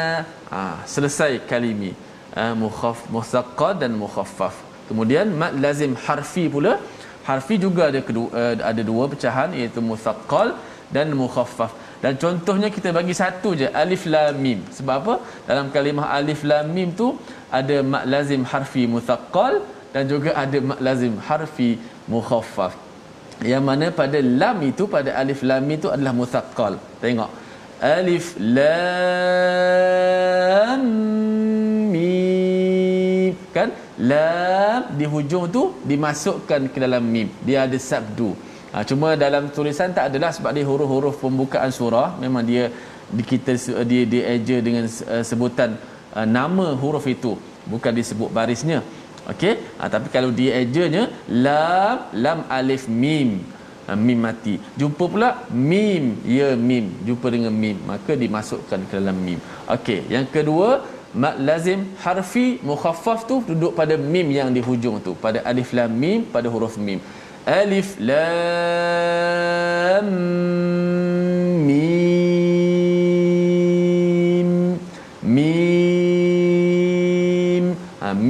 ah 0.49 0.77
selesai 0.93 1.33
kalimi 1.49 1.91
uh, 2.33 2.53
mukhaf 2.63 2.97
musaqqal 3.15 3.73
dan 3.81 3.91
mukhaffaf. 4.03 4.55
Kemudian 4.89 5.27
mad 5.41 5.53
lazim 5.65 5.93
harfi 6.05 6.45
pula. 6.55 6.73
Harfi 7.29 7.55
juga 7.65 7.83
ada 7.93 8.01
kedua, 8.07 8.27
uh, 8.33 8.55
ada 8.71 8.81
dua 8.91 9.03
pecahan 9.11 9.49
iaitu 9.53 9.79
musaqqal 9.91 10.47
dan 10.89 11.07
mukhaffaf. 11.21 11.71
Dan 12.01 12.13
contohnya 12.17 12.69
kita 12.75 12.89
bagi 12.97 13.13
satu 13.13 13.49
je 13.59 13.67
alif 13.81 14.03
lam 14.13 14.33
mim. 14.45 14.59
Sebab 14.77 14.95
apa? 15.01 15.15
Dalam 15.49 15.65
kalimah 15.75 16.07
alif 16.17 16.41
lam 16.51 16.65
mim 16.75 16.89
tu 17.01 17.07
ada 17.59 17.77
mak 17.93 18.03
lazim 18.13 18.41
harfi 18.51 18.83
musaqqal 18.93 19.53
dan 19.93 20.03
juga 20.11 20.29
ada 20.43 20.57
mak 20.69 20.79
lazim 20.87 21.13
harfi 21.27 21.69
mukhaffaf. 22.13 22.73
Yang 23.51 23.63
mana 23.69 23.85
pada 23.99 24.19
lam 24.41 24.57
itu 24.71 24.83
pada 24.95 25.09
alif 25.21 25.39
lam 25.49 25.65
itu 25.75 25.87
adalah 25.95 26.13
musaqqal. 26.21 26.73
Tengok. 27.03 27.31
Alif 27.97 28.25
lam 28.55 28.81
mim 31.93 33.33
kan 33.55 33.69
lam 34.11 34.81
di 34.99 35.05
hujung 35.13 35.45
tu 35.55 35.63
dimasukkan 35.91 36.61
ke 36.73 36.77
dalam 36.85 37.03
mim. 37.13 37.27
Dia 37.47 37.57
ada 37.65 37.77
sabdu. 37.89 38.29
Ha, 38.71 38.77
cuma 38.89 39.07
dalam 39.23 39.43
tulisan 39.55 39.89
tak 39.97 40.05
adalah 40.09 40.31
sebab 40.35 40.51
dia 40.55 40.63
huruf-huruf 40.69 41.15
pembukaan 41.23 41.71
surah 41.77 42.07
memang 42.23 42.43
dia 42.49 42.63
di 43.17 43.23
kita 43.31 43.51
dia 43.91 44.03
dia 44.11 44.23
eja 44.33 44.57
dengan 44.67 44.83
uh, 44.87 45.23
sebutan 45.29 45.69
uh, 46.17 46.27
nama 46.37 46.67
huruf 46.81 47.05
itu 47.15 47.33
bukan 47.71 47.93
disebut 47.99 48.29
barisnya. 48.37 48.79
Okey 49.31 49.53
ha, 49.77 49.85
tapi 49.93 50.07
kalau 50.15 50.31
dia 50.39 50.51
ejanya 50.61 51.03
lam 51.29 51.97
lam 52.23 52.39
alif 52.59 52.83
mim. 53.03 53.29
Ha, 53.85 53.93
mim 54.07 54.19
mati. 54.25 54.55
Jumpa 54.79 55.03
pula 55.13 55.29
mim. 55.71 56.03
Ya 56.37 56.49
mim. 56.69 56.85
Jumpa 57.07 57.27
dengan 57.35 57.53
mim. 57.63 57.77
Maka 57.91 58.13
dimasukkan 58.23 58.79
ke 58.89 58.93
dalam 58.97 59.17
mim. 59.27 59.39
Okey 59.75 59.99
yang 60.15 60.25
kedua 60.35 60.69
mak 61.23 61.35
lazim 61.47 61.79
harfi 62.03 62.47
mukhaffaf 62.69 63.19
tu 63.29 63.35
duduk 63.49 63.71
pada 63.79 63.95
mim 64.13 64.27
yang 64.39 64.49
di 64.57 64.61
hujung 64.69 64.97
tu. 65.05 65.13
Pada 65.25 65.39
alif 65.51 65.69
lam 65.77 65.91
mim 66.03 66.19
pada 66.35 66.47
huruf 66.53 66.75
mim. 66.87 66.99
Alif 67.45 67.89
lam 68.09 70.07
mim 71.67 72.10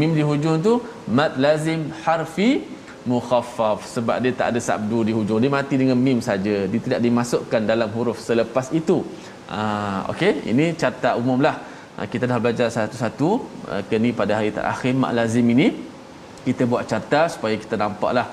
mim 0.01 0.11
di 0.17 0.23
hujung 0.29 0.57
tu 0.67 0.73
mad 1.17 1.33
lazim 1.45 1.81
harfi 2.03 2.49
mukhaffaf. 3.11 3.79
Sebab 3.95 4.15
dia 4.23 4.33
tak 4.39 4.47
ada 4.53 4.59
sabdu 4.69 4.99
di 5.07 5.13
hujung. 5.17 5.39
Dia 5.43 5.51
mati 5.57 5.75
dengan 5.81 5.97
mim 6.07 6.19
saja. 6.29 6.55
Dia 6.71 6.81
tidak 6.85 6.99
dimasukkan 7.05 7.61
dalam 7.71 7.89
huruf 7.97 8.17
selepas 8.29 8.67
itu. 8.81 8.97
Ah 9.59 10.01
okey? 10.13 10.33
Ini 10.53 10.65
carta 10.81 11.11
umumlah. 11.21 11.55
Ha, 11.97 12.07
kita 12.11 12.23
dah 12.31 12.37
belajar 12.43 12.67
satu-satu 12.77 13.29
uh, 13.71 13.81
ke 13.89 13.99
ni 14.03 14.11
pada 14.19 14.39
hari 14.39 14.51
terakhir 14.57 14.93
mak 15.03 15.13
lazim 15.19 15.45
ini. 15.55 15.67
Kita 16.47 16.63
buat 16.71 16.83
carta 16.91 17.19
supaya 17.33 17.55
kita 17.63 17.75
nampaklah 17.83 18.27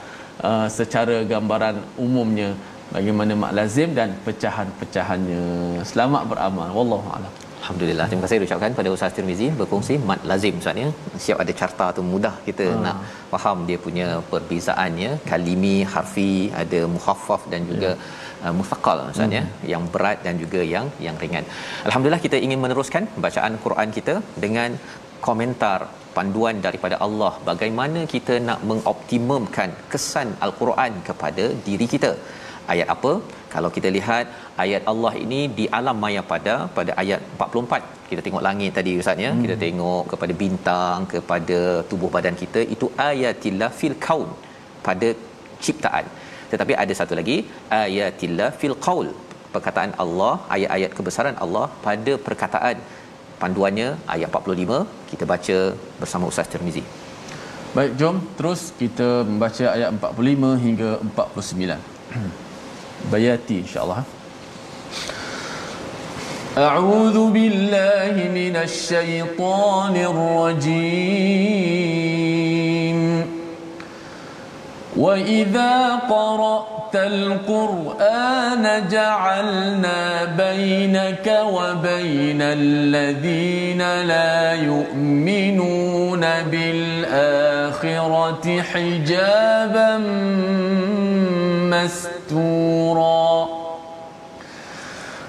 uh, 0.49 0.67
secara 0.79 1.17
gambaran 1.33 1.77
umumnya 2.05 2.51
bagaimana 2.95 3.33
mak 3.43 3.53
lazim 3.59 3.91
dan 3.99 4.15
pecahan-pecahannya. 4.27 5.45
Selamat 5.91 6.23
beramal. 6.31 6.71
Wallahu 6.79 7.09
a'lam 7.17 7.48
Alhamdulillah. 7.61 8.07
Terima 8.11 8.23
kasih 8.25 8.47
ucapkan 8.47 8.73
pada 8.79 8.89
Ustaz 8.95 9.17
Tirmizi 9.17 9.49
berkongsi 9.61 9.95
mat 10.09 10.21
lazim 10.31 10.55
Ustaz 10.63 10.83
ya. 10.85 10.89
Siap 11.25 11.39
ada 11.45 11.53
carta 11.61 11.87
tu 11.97 12.03
mudah 12.13 12.35
kita 12.49 12.67
ha. 12.71 12.79
nak 12.85 12.97
faham 13.33 13.59
dia 13.69 13.79
punya 13.87 14.07
perbezaannya 14.33 15.11
kalimi, 15.31 15.77
harfi, 15.93 16.33
ada 16.63 16.81
muhaffaf 16.95 17.45
dan 17.55 17.63
juga 17.71 17.91
ya. 17.97 18.47
Uh, 18.47 18.53
mufaqal 18.59 18.99
Ustaz 19.13 19.37
ya. 19.37 19.43
hmm. 19.45 19.55
ya 19.67 19.71
yang 19.75 19.85
berat 19.95 20.19
dan 20.27 20.35
juga 20.43 20.61
yang 20.75 20.89
yang 21.07 21.17
ringan. 21.23 21.47
Alhamdulillah 21.89 22.23
kita 22.27 22.39
ingin 22.47 22.61
meneruskan 22.65 23.07
bacaan 23.27 23.55
Quran 23.67 23.91
kita 23.99 24.17
dengan 24.45 24.73
komentar 25.27 25.79
panduan 26.17 26.57
daripada 26.67 26.97
Allah 27.07 27.33
bagaimana 27.51 28.01
kita 28.15 28.35
nak 28.49 28.61
mengoptimumkan 28.71 29.71
kesan 29.93 30.29
al-Quran 30.47 30.93
kepada 31.09 31.45
diri 31.67 31.87
kita 31.95 32.13
ayat 32.73 32.89
apa 32.95 33.13
kalau 33.55 33.71
kita 33.77 33.89
lihat 33.97 34.25
ayat 34.65 34.83
Allah 34.93 35.13
ini 35.25 35.41
di 35.59 35.65
alam 35.79 35.97
maya 36.05 36.23
pada 36.33 36.55
pada 36.79 36.93
ayat 37.03 37.21
44 37.37 38.11
kita 38.11 38.21
tengok 38.27 38.45
langit 38.49 38.73
tadi 38.79 38.93
ustaz 39.03 39.25
ya 39.27 39.31
hmm. 39.33 39.43
kita 39.45 39.57
tengok 39.65 40.03
kepada 40.13 40.35
bintang 40.43 41.07
kepada 41.15 41.59
tubuh 41.91 42.11
badan 42.17 42.37
kita 42.43 42.63
itu 42.77 42.89
ayatillah 43.09 43.71
fil 43.81 43.97
kaun 44.07 44.31
pada 44.89 45.11
ciptaan 45.65 46.07
tetapi 46.53 46.75
ada 46.83 46.93
satu 47.01 47.15
lagi 47.21 47.39
ayatillah 47.83 48.51
fil 48.61 48.79
qaul 48.87 49.09
perkataan 49.55 49.93
Allah 50.05 50.35
ayat-ayat 50.57 50.91
kebesaran 50.99 51.37
Allah 51.45 51.67
pada 51.87 52.15
perkataan 52.27 52.79
panduannya 53.43 53.89
ayat 54.15 54.29
45 54.41 54.81
kita 55.11 55.25
baca 55.33 55.59
bersama 56.01 56.25
Ustaz 56.33 56.51
Tirmizi. 56.53 56.83
Baik, 57.77 57.93
jom 58.01 58.17
terus 58.39 58.61
kita 58.81 59.09
membaca 59.31 59.65
ayat 59.77 59.89
45 59.95 60.53
hingga 60.67 60.91
49. 61.15 61.79
Bayati 63.07 63.63
insya-Allah. 63.63 64.03
أعوذ 66.59 67.31
بالله 67.31 68.15
من 68.35 68.57
الشيطان 68.57 69.95
الرجيم 70.59 71.39
وإذا 74.97 75.95
قرأت 76.11 76.95
القرآن 76.95 78.89
جعلنا 78.91 80.25
بينك 80.25 81.27
وبين 81.47 82.43
الذين 82.43 83.83
لا 84.03 84.53
يؤمنون 84.55 86.21
بالآخرة 86.51 87.83
حجابا 88.63 89.99
مستورا. 91.71 93.49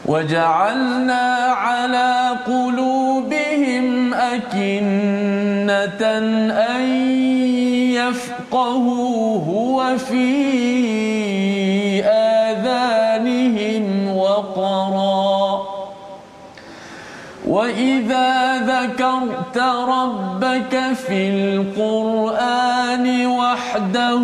وجعلنا 0.06 1.36
على 1.58 2.30
قلوبهم 2.48 4.14
أكنة 4.14 6.02
أن 6.52 6.82
يفقهوه 7.94 9.50
وفي 9.50 11.29
وإذا 17.50 18.58
ذكرت 18.58 19.58
ربك 19.90 20.94
في 21.08 21.30
القرآن 21.30 23.06
وحده 23.28 24.20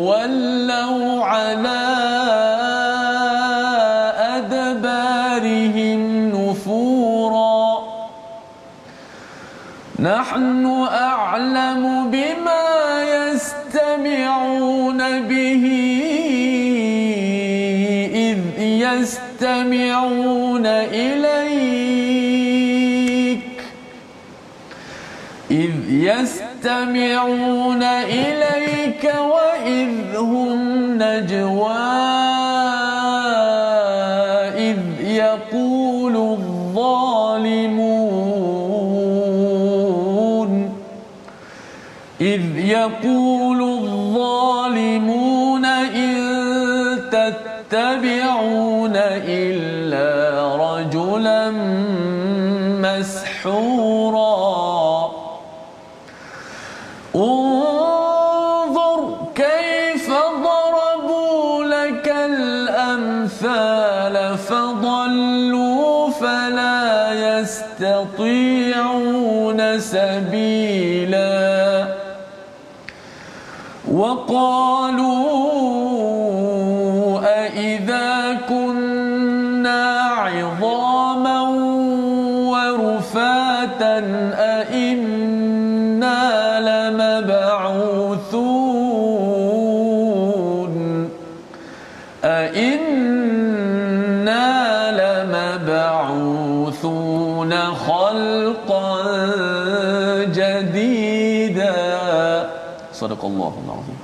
ولوا 0.00 1.24
على 1.24 2.15
يستمعون 26.06 27.82
إليك 27.82 29.04
وإذ 29.04 30.16
هم 30.16 30.58
نجوى 31.02 31.76
إذ 34.56 34.78
يقول 35.00 36.16
الظالمون 36.16 37.96
إذ 42.20 42.58
يقول 42.58 43.62
الظالمون 43.62 45.64
إن 45.64 46.16
تتبعون 47.10 48.96
إلا 48.96 49.75
وقالوا 74.26 75.46
أإذا 77.24 78.38
كنا 78.48 80.00
عظاما 80.00 81.40
ورفاتا 82.50 83.98
أإنا 84.58 86.20
لمبعوثون 86.68 87.66
أإنا 92.24 93.36
لمبعوثون 95.62 96.32
خلقا 97.74 99.06
جديدا 100.24 101.76
صدق 102.92 103.24
الله 103.24 103.54
العظيم. 103.66 103.95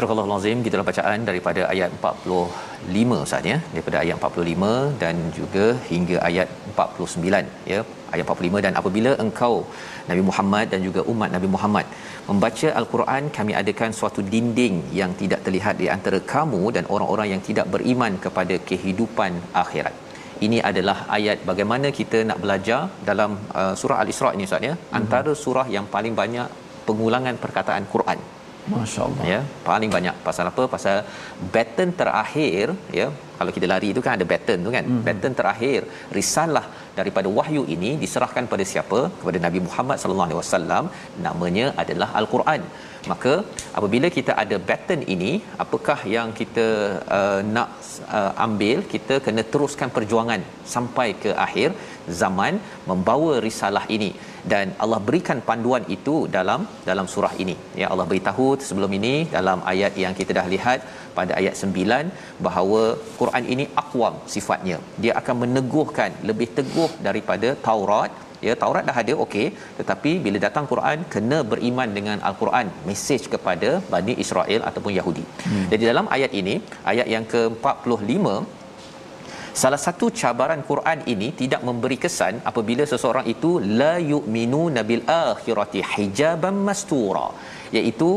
Surah 0.00 0.24
Al-Azim 0.24 0.58
kita 0.64 0.74
dalam 0.74 0.86
bacaan 0.88 1.18
daripada 1.28 1.62
ayat 1.72 1.90
45 2.04 3.16
Ustaz 3.24 3.48
ya. 3.50 3.56
Daripada 3.72 3.96
ayat 4.02 4.14
45 4.28 4.70
dan 5.02 5.16
juga 5.38 5.66
hingga 5.90 6.16
ayat 6.28 6.48
49 6.68 7.42
ya. 7.72 7.80
Ayat 8.14 8.24
45 8.34 8.62
dan 8.66 8.72
apabila 8.80 9.10
engkau 9.24 9.52
Nabi 10.10 10.22
Muhammad 10.28 10.66
dan 10.72 10.80
juga 10.88 11.04
umat 11.12 11.30
Nabi 11.36 11.50
Muhammad 11.56 11.86
membaca 12.30 12.70
al-Quran 12.80 13.28
kami 13.38 13.54
adakan 13.60 13.92
suatu 14.00 14.24
dinding 14.32 14.78
yang 15.00 15.12
tidak 15.20 15.42
terlihat 15.48 15.76
di 15.82 15.88
antara 15.96 16.20
kamu 16.34 16.62
dan 16.78 16.86
orang-orang 16.94 17.30
yang 17.34 17.44
tidak 17.50 17.68
beriman 17.76 18.16
kepada 18.24 18.56
kehidupan 18.72 19.34
akhirat. 19.64 19.94
Ini 20.48 20.60
adalah 20.72 20.98
ayat 21.20 21.38
bagaimana 21.52 21.88
kita 22.02 22.20
nak 22.32 22.40
belajar 22.46 22.82
dalam 23.12 23.32
uh, 23.60 23.72
surah 23.82 24.00
al-Isra 24.04 24.32
ini 24.36 24.48
Ustaz 24.50 24.68
ya. 24.70 24.74
Mm-hmm. 24.74 24.98
antara 25.02 25.32
surah 25.46 25.68
yang 25.78 25.88
paling 25.96 26.16
banyak 26.24 26.48
pengulangan 26.88 27.36
perkataan 27.46 27.84
Quran 27.96 28.20
Masya-Allah. 28.74 29.24
ya 29.32 29.40
paling 29.68 29.90
banyak. 29.96 30.16
Pasal 30.28 30.46
apa? 30.52 30.62
Pasal 30.74 30.96
baton 31.54 31.90
terakhir 32.00 32.66
ya 32.98 33.06
kalau 33.38 33.52
kita 33.56 33.66
lari 33.72 33.88
itu 33.94 34.00
kan 34.04 34.12
ada 34.18 34.26
baton 34.32 34.58
tu 34.66 34.70
kan. 34.76 34.84
Mm-hmm. 34.86 35.04
baton 35.08 35.34
terakhir 35.40 35.80
risalah 36.18 36.64
daripada 36.98 37.28
wahyu 37.38 37.62
ini 37.74 37.90
diserahkan 38.02 38.46
pada 38.52 38.64
siapa? 38.72 39.00
Kepada 39.20 39.38
Nabi 39.46 39.60
Muhammad 39.66 39.98
sallallahu 40.02 40.28
alaihi 40.28 40.40
wasallam. 40.42 40.84
Namanya 41.26 41.66
adalah 41.84 42.10
al-Quran. 42.22 42.62
Maka 43.10 43.34
apabila 43.78 44.08
kita 44.16 44.32
ada 44.42 44.56
baton 44.70 45.02
ini 45.14 45.32
apakah 45.64 45.98
yang 46.16 46.28
kita 46.40 46.66
uh, 47.18 47.40
nak 47.54 47.70
uh, 48.18 48.32
ambil 48.46 48.78
kita 48.94 49.16
kena 49.26 49.42
teruskan 49.52 49.90
perjuangan 49.96 50.42
sampai 50.74 51.08
ke 51.22 51.30
akhir 51.46 51.70
zaman 52.22 52.60
membawa 52.90 53.32
risalah 53.46 53.84
ini 53.96 54.10
dan 54.52 54.66
Allah 54.84 55.00
berikan 55.08 55.38
panduan 55.48 55.84
itu 55.96 56.14
dalam 56.36 56.60
dalam 56.90 57.06
surah 57.14 57.34
ini 57.44 57.56
ya 57.80 57.86
Allah 57.92 58.06
beritahu 58.10 58.46
sebelum 58.68 58.92
ini 58.98 59.14
dalam 59.36 59.60
ayat 59.72 59.94
yang 60.04 60.14
kita 60.20 60.34
dah 60.38 60.46
lihat 60.54 60.80
pada 61.18 61.32
ayat 61.40 61.54
9 61.68 62.46
bahawa 62.46 62.82
Quran 63.20 63.46
ini 63.54 63.66
aqwam 63.82 64.16
sifatnya 64.34 64.78
dia 65.04 65.14
akan 65.20 65.36
meneguhkan 65.44 66.12
lebih 66.30 66.48
teguh 66.58 66.90
daripada 67.08 67.50
Taurat 67.68 68.12
ya 68.46 68.54
Taurat 68.62 68.84
dah 68.88 68.96
ada 69.02 69.14
okey 69.24 69.46
tetapi 69.78 70.12
bila 70.26 70.38
datang 70.46 70.66
Quran 70.70 71.00
kena 71.14 71.38
beriman 71.52 71.90
dengan 71.98 72.18
al-Quran 72.28 72.68
mesej 72.88 73.22
kepada 73.34 73.70
Bani 73.94 74.14
Israel 74.24 74.62
ataupun 74.68 74.94
Yahudi. 74.98 75.24
Hmm. 75.48 75.66
Jadi 75.72 75.84
dalam 75.90 76.08
ayat 76.16 76.32
ini 76.40 76.54
ayat 76.92 77.06
yang 77.14 77.26
ke-45 77.34 78.24
salah 79.62 79.80
satu 79.86 80.06
cabaran 80.20 80.60
Quran 80.70 80.98
ini 81.12 81.28
tidak 81.40 81.62
memberi 81.68 81.96
kesan 82.04 82.34
apabila 82.50 82.84
seseorang 82.92 83.26
itu 83.34 83.50
la 83.80 83.94
yu'minu 84.12 84.62
nabil 84.76 85.02
akhirati 85.26 85.80
hijaban 85.92 86.56
mastura 86.68 87.26
iaitu 87.78 88.10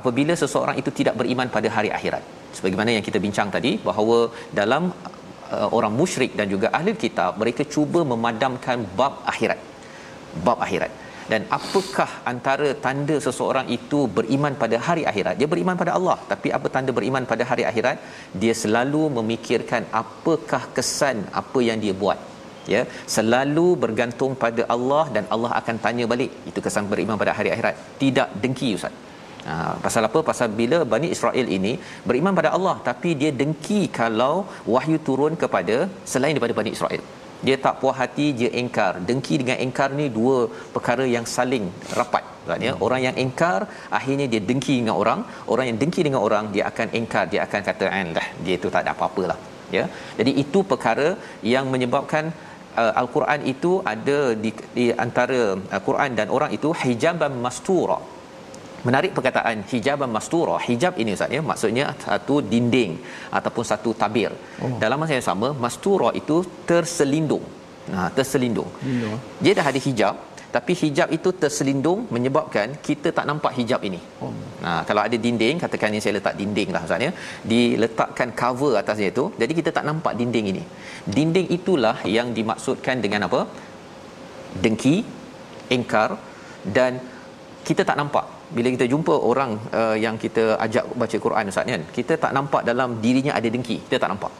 apabila 0.00 0.34
seseorang 0.42 0.76
itu 0.82 0.92
tidak 0.98 1.14
beriman 1.20 1.48
pada 1.56 1.68
hari 1.76 1.90
akhirat. 1.98 2.24
Sebagaimana 2.56 2.90
yang 2.96 3.04
kita 3.08 3.18
bincang 3.26 3.48
tadi 3.56 3.72
bahawa 3.88 4.18
dalam 4.60 4.84
uh, 5.56 5.68
orang 5.78 5.94
musyrik 6.00 6.32
dan 6.40 6.48
juga 6.54 6.68
ahli 6.78 6.94
kitab 7.04 7.38
mereka 7.42 7.64
cuba 7.74 8.02
memadamkan 8.12 8.80
bab 9.00 9.14
akhirat. 9.32 9.60
Bab 10.46 10.58
akhirat 10.66 10.92
dan 11.30 11.42
apakah 11.56 12.10
antara 12.30 12.68
tanda 12.84 13.16
seseorang 13.26 13.66
itu 13.76 13.98
beriman 14.16 14.54
pada 14.62 14.76
hari 14.86 15.02
akhirat? 15.10 15.34
Dia 15.40 15.48
beriman 15.52 15.76
pada 15.82 15.92
Allah 15.98 16.16
tapi 16.32 16.48
apa 16.56 16.68
tanda 16.74 16.92
beriman 16.98 17.24
pada 17.32 17.44
hari 17.50 17.64
akhirat? 17.70 17.98
Dia 18.42 18.54
selalu 18.62 19.02
memikirkan 19.18 19.84
apakah 20.02 20.62
kesan 20.78 21.18
apa 21.42 21.60
yang 21.68 21.78
dia 21.84 21.94
buat 22.02 22.18
ya? 22.74 22.82
Selalu 23.16 23.66
bergantung 23.84 24.34
pada 24.44 24.64
Allah 24.76 25.04
dan 25.16 25.26
Allah 25.36 25.52
akan 25.60 25.78
tanya 25.86 26.06
balik 26.14 26.32
itu 26.50 26.60
kesan 26.66 26.90
beriman 26.94 27.20
pada 27.22 27.34
hari 27.38 27.52
akhirat? 27.54 27.76
Tidak 28.02 28.28
dengki 28.42 28.70
ustaz. 28.80 28.96
Ha, 29.48 29.54
pasal 29.84 30.02
apa? 30.08 30.20
Pasal 30.30 30.48
bila 30.60 30.78
Bani 30.94 31.08
Israel 31.16 31.46
ini 31.58 31.72
beriman 32.08 32.34
pada 32.40 32.50
Allah 32.56 32.76
tapi 32.90 33.12
dia 33.22 33.32
dengki 33.42 33.80
kalau 34.00 34.34
wahyu 34.74 34.98
turun 35.08 35.34
kepada 35.44 35.76
selain 36.12 36.34
daripada 36.36 36.56
Bani 36.60 36.72
Israel 36.78 37.04
dia 37.46 37.56
tak 37.64 37.74
puas 37.80 37.96
hati 38.00 38.26
dia 38.40 38.50
engkar. 38.62 38.92
Dengki 39.08 39.34
dengan 39.42 39.58
engkar 39.66 39.88
ni 40.00 40.06
dua 40.18 40.36
perkara 40.74 41.04
yang 41.16 41.26
saling 41.36 41.66
rapat. 41.98 42.24
Maksudnya 42.46 42.72
hmm. 42.74 42.84
orang 42.86 43.00
yang 43.06 43.16
engkar 43.24 43.60
akhirnya 43.98 44.26
dia 44.32 44.42
dengki 44.50 44.74
dengan 44.80 44.96
orang. 45.02 45.20
Orang 45.52 45.66
yang 45.70 45.78
dengki 45.82 46.02
dengan 46.06 46.22
orang 46.28 46.44
dia 46.54 46.64
akan 46.70 46.88
engkar. 47.00 47.24
Dia 47.32 47.40
akan 47.46 47.60
kata 47.70 47.86
dah 48.18 48.28
dia 48.44 48.56
tu 48.62 48.70
tak 48.74 48.82
ada 48.84 48.92
apa-apalah 48.96 49.38
ya. 49.76 49.84
Jadi 50.18 50.32
itu 50.44 50.60
perkara 50.72 51.08
yang 51.54 51.66
menyebabkan 51.74 52.24
uh, 52.82 52.92
al-Quran 53.00 53.40
itu 53.52 53.72
ada 53.92 54.18
di, 54.44 54.50
di 54.78 54.86
antara 55.04 55.40
uh, 55.74 55.82
Quran 55.88 56.10
dan 56.18 56.28
orang 56.36 56.50
itu 56.58 56.70
hijaban 56.84 57.34
mastura 57.46 57.98
menarik 58.88 59.12
perkataan 59.16 59.58
hijaban 59.72 60.10
mastura 60.16 60.56
hijab 60.66 60.94
ini 61.02 61.12
ustaz 61.16 61.36
ya 61.36 61.40
maksudnya 61.50 61.86
satu 62.04 62.36
dinding 62.52 62.92
ataupun 63.38 63.64
satu 63.70 63.92
tabir 64.02 64.32
oh. 64.64 64.76
dalam 64.82 64.98
masa 65.02 65.14
yang 65.18 65.26
sama 65.30 65.50
mastura 65.64 66.10
itu 66.20 66.36
terselindung 66.70 67.44
nah 67.92 68.08
terselindung 68.16 68.70
Lindung. 68.88 69.16
dia 69.44 69.52
dah 69.58 69.66
ada 69.70 69.80
hijab 69.86 70.16
tapi 70.54 70.72
hijab 70.80 71.08
itu 71.16 71.30
terselindung 71.42 72.00
menyebabkan 72.14 72.68
kita 72.86 73.08
tak 73.16 73.26
nampak 73.30 73.52
hijab 73.58 73.80
ini. 73.88 74.00
Oh. 74.24 74.32
Nah, 74.64 74.80
kalau 74.88 75.02
ada 75.06 75.16
dinding, 75.24 75.62
katakan 75.62 75.94
ni 75.94 76.00
saya 76.04 76.14
letak 76.18 76.34
dinding 76.40 76.70
lah 76.74 76.80
maksudnya, 76.84 77.12
diletakkan 77.52 78.30
cover 78.40 78.72
atasnya 78.80 79.08
itu, 79.14 79.24
jadi 79.42 79.52
kita 79.58 79.70
tak 79.76 79.86
nampak 79.88 80.12
dinding 80.20 80.46
ini. 80.52 80.62
Dinding 81.16 81.46
itulah 81.58 81.96
yang 82.16 82.34
dimaksudkan 82.38 82.98
dengan 83.04 83.30
apa? 83.30 83.40
Dengki, 84.62 84.96
engkar 85.76 86.10
dan 86.76 86.98
kita 87.68 87.82
tak 87.88 87.98
nampak 88.00 88.26
bila 88.56 88.68
kita 88.74 88.86
jumpa 88.92 89.14
orang 89.30 89.50
uh, 89.80 89.96
yang 90.04 90.14
kita 90.24 90.44
ajak 90.64 90.84
baca 91.00 91.16
Quran 91.24 91.50
Ustaz 91.52 91.66
kan 91.72 91.82
kita 91.96 92.14
tak 92.22 92.32
nampak 92.36 92.62
dalam 92.70 92.98
dirinya 93.04 93.32
ada 93.38 93.48
dengki. 93.54 93.76
Kita 93.86 93.98
tak 94.04 94.10
nampak. 94.12 94.32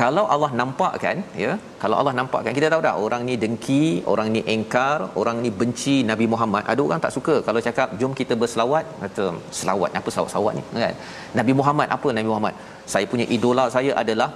Kalau 0.00 0.24
Allah 0.34 0.48
nampak 0.60 0.92
kan 1.04 1.16
ya 1.42 1.52
kalau 1.80 1.96
Allah 2.00 2.14
nampak 2.18 2.40
kan 2.44 2.52
kita 2.58 2.68
tahu 2.72 2.82
dah 2.86 2.94
orang 3.06 3.22
ni 3.28 3.34
dengki 3.42 3.82
orang 4.12 4.28
ni 4.34 4.40
engkar 4.54 4.98
orang 5.20 5.36
ni 5.44 5.50
benci 5.60 5.96
Nabi 6.10 6.26
Muhammad. 6.34 6.62
Ada 6.72 6.80
orang 6.86 7.00
tak 7.04 7.12
suka 7.16 7.34
kalau 7.48 7.60
cakap 7.66 7.88
jom 8.00 8.12
kita 8.20 8.36
berselawat. 8.42 8.84
Kata 9.02 9.24
selawat? 9.58 9.90
Apa 10.00 10.08
selawat-selawat 10.14 10.52
ni? 10.58 10.64
Kan? 10.84 10.96
Nabi 11.40 11.52
Muhammad 11.60 11.88
apa 11.96 12.08
Nabi 12.18 12.28
Muhammad? 12.32 12.54
Saya 12.94 13.04
punya 13.12 13.26
idola 13.36 13.66
saya 13.76 13.92
adalah 14.02 14.30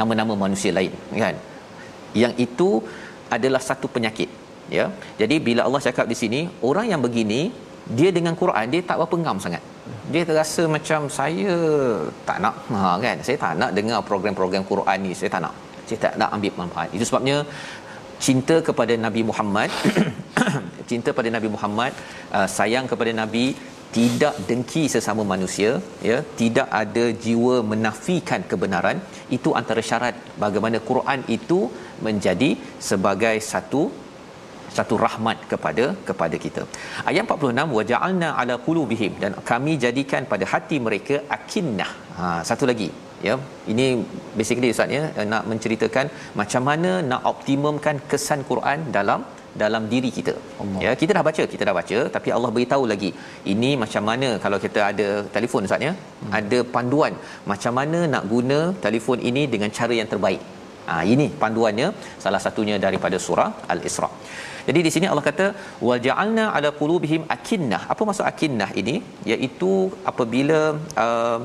nama-nama 0.00 0.36
manusia 0.44 0.72
lain 0.78 0.92
kan? 1.24 1.36
Yang 2.22 2.34
itu 2.46 2.68
adalah 3.36 3.62
satu 3.68 3.88
penyakit 3.96 4.28
ya. 4.78 4.84
Jadi 5.20 5.38
bila 5.48 5.64
Allah 5.68 5.80
cakap 5.88 6.06
di 6.12 6.16
sini 6.22 6.40
orang 6.68 6.86
yang 6.92 7.00
begini 7.06 7.40
dia 7.98 8.10
dengan 8.16 8.34
Quran 8.42 8.66
dia 8.72 8.82
tak 8.88 8.96
berapa 9.00 9.16
ngam 9.24 9.38
sangat. 9.44 9.62
Dia 10.12 10.22
terasa 10.28 10.62
macam 10.76 11.00
saya 11.18 11.54
tak 12.28 12.38
nak. 12.44 12.54
Ha 12.72 12.96
kan? 13.04 13.16
Saya 13.26 13.36
tak 13.44 13.52
nak 13.60 13.70
dengar 13.78 14.00
program-program 14.10 14.64
Quran 14.72 14.98
ni. 15.06 15.12
Saya 15.18 15.30
tak 15.34 15.42
nak. 15.46 15.54
Saya 15.88 15.98
tak 16.04 16.14
nak 16.20 16.30
ambil 16.36 16.52
manfaat. 16.60 16.88
Itu 16.96 17.04
sebabnya 17.08 17.36
cinta 18.26 18.56
kepada 18.68 18.94
Nabi 19.06 19.22
Muhammad 19.30 19.70
cinta 20.90 21.10
pada 21.18 21.28
Nabi 21.36 21.48
Muhammad 21.54 21.92
uh, 22.36 22.48
sayang 22.58 22.86
kepada 22.90 23.12
Nabi 23.22 23.46
tidak 23.96 24.34
dengki 24.48 24.82
sesama 24.94 25.22
manusia 25.32 25.70
ya 26.08 26.16
tidak 26.40 26.68
ada 26.80 27.04
jiwa 27.24 27.54
menafikan 27.72 28.42
kebenaran 28.50 28.98
itu 29.36 29.50
antara 29.60 29.82
syarat 29.90 30.16
bagaimana 30.44 30.78
Quran 30.90 31.20
itu 31.36 31.60
menjadi 32.06 32.50
sebagai 32.88 33.36
satu 33.52 33.82
satu 34.76 34.94
rahmat 35.04 35.38
kepada 35.52 35.84
kepada 36.08 36.36
kita. 36.44 36.62
Ayat 37.10 37.24
46 37.34 37.76
waja'alna 37.78 38.28
ala 38.42 38.56
qulubihim 38.66 39.14
dan 39.22 39.34
kami 39.50 39.74
jadikan 39.84 40.24
pada 40.32 40.46
hati 40.52 40.78
mereka 40.86 41.18
akinnah. 41.38 41.90
Ha 42.18 42.28
satu 42.50 42.66
lagi 42.72 42.90
ya. 43.28 43.34
Ini 43.72 43.86
basically 44.40 44.70
ustaz 44.74 44.94
ya 44.98 45.02
nak 45.32 45.44
menceritakan 45.52 46.06
macam 46.40 46.64
mana 46.70 46.92
nak 47.10 47.24
optimumkan 47.32 47.98
kesan 48.12 48.42
Quran 48.50 48.80
dalam 48.98 49.22
dalam 49.62 49.84
diri 49.92 50.10
kita. 50.18 50.34
Allah. 50.62 50.80
Ya, 50.84 50.90
kita 51.00 51.12
dah 51.16 51.24
baca, 51.28 51.44
kita 51.52 51.62
dah 51.68 51.74
baca 51.78 51.98
tapi 52.16 52.28
Allah 52.36 52.50
beritahu 52.56 52.84
lagi. 52.92 53.10
Ini 53.54 53.70
macam 53.82 54.02
mana 54.10 54.28
kalau 54.44 54.58
kita 54.66 54.80
ada 54.90 55.08
telefon 55.36 55.66
ustaz 55.68 55.86
ya, 55.88 55.92
hmm. 55.94 56.30
ada 56.40 56.58
panduan 56.76 57.14
macam 57.52 57.74
mana 57.80 58.00
nak 58.14 58.24
guna 58.34 58.60
telefon 58.86 59.20
ini 59.30 59.44
dengan 59.54 59.72
cara 59.80 59.96
yang 60.00 60.10
terbaik. 60.14 60.42
Ha, 60.88 60.94
ini 61.12 61.24
panduannya 61.40 61.88
salah 62.24 62.40
satunya 62.44 62.76
daripada 62.84 63.16
surah 63.24 63.50
Al-Isra. 63.72 64.08
Jadi 64.68 64.80
di 64.86 64.90
sini 64.94 65.06
Allah 65.10 65.24
kata 65.28 65.46
wal 65.86 66.00
ja'alna 66.06 66.44
ala 66.56 66.68
qulubihim 66.80 67.22
akinnah. 67.36 67.80
Apa 67.92 68.02
maksud 68.08 68.26
akinnah 68.32 68.70
ini? 68.80 68.96
Iaitu 69.32 69.70
apabila 70.10 70.58
uh, 71.04 71.40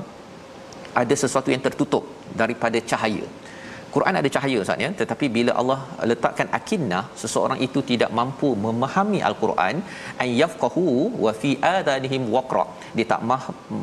ada 1.02 1.16
sesuatu 1.24 1.50
yang 1.54 1.64
tertutup 1.68 2.04
daripada 2.42 2.80
cahaya. 2.92 3.26
Quran 3.94 4.16
ada 4.20 4.30
cahaya 4.36 4.58
Ustaz 4.64 4.84
ya, 4.84 4.90
tetapi 5.02 5.26
bila 5.36 5.52
Allah 5.62 5.80
letakkan 6.12 6.48
akinnah, 6.60 7.02
seseorang 7.22 7.60
itu 7.66 7.80
tidak 7.92 8.12
mampu 8.20 8.50
memahami 8.66 9.20
al-Quran, 9.30 9.76
ay 10.24 10.30
yafqahu 10.42 10.86
wa 11.26 11.32
fi 11.42 11.52
adanihim 11.78 12.26
waqra. 12.36 12.66
Dia 12.98 13.06
tak 13.14 13.22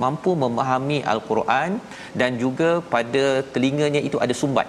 mampu 0.03 0.32
memahami 0.45 0.99
al-Quran 1.14 1.78
dan 2.22 2.41
juga 2.43 2.70
pada 2.95 3.24
telinganya 3.55 4.03
itu 4.11 4.18
ada 4.26 4.36
sumbat. 4.43 4.68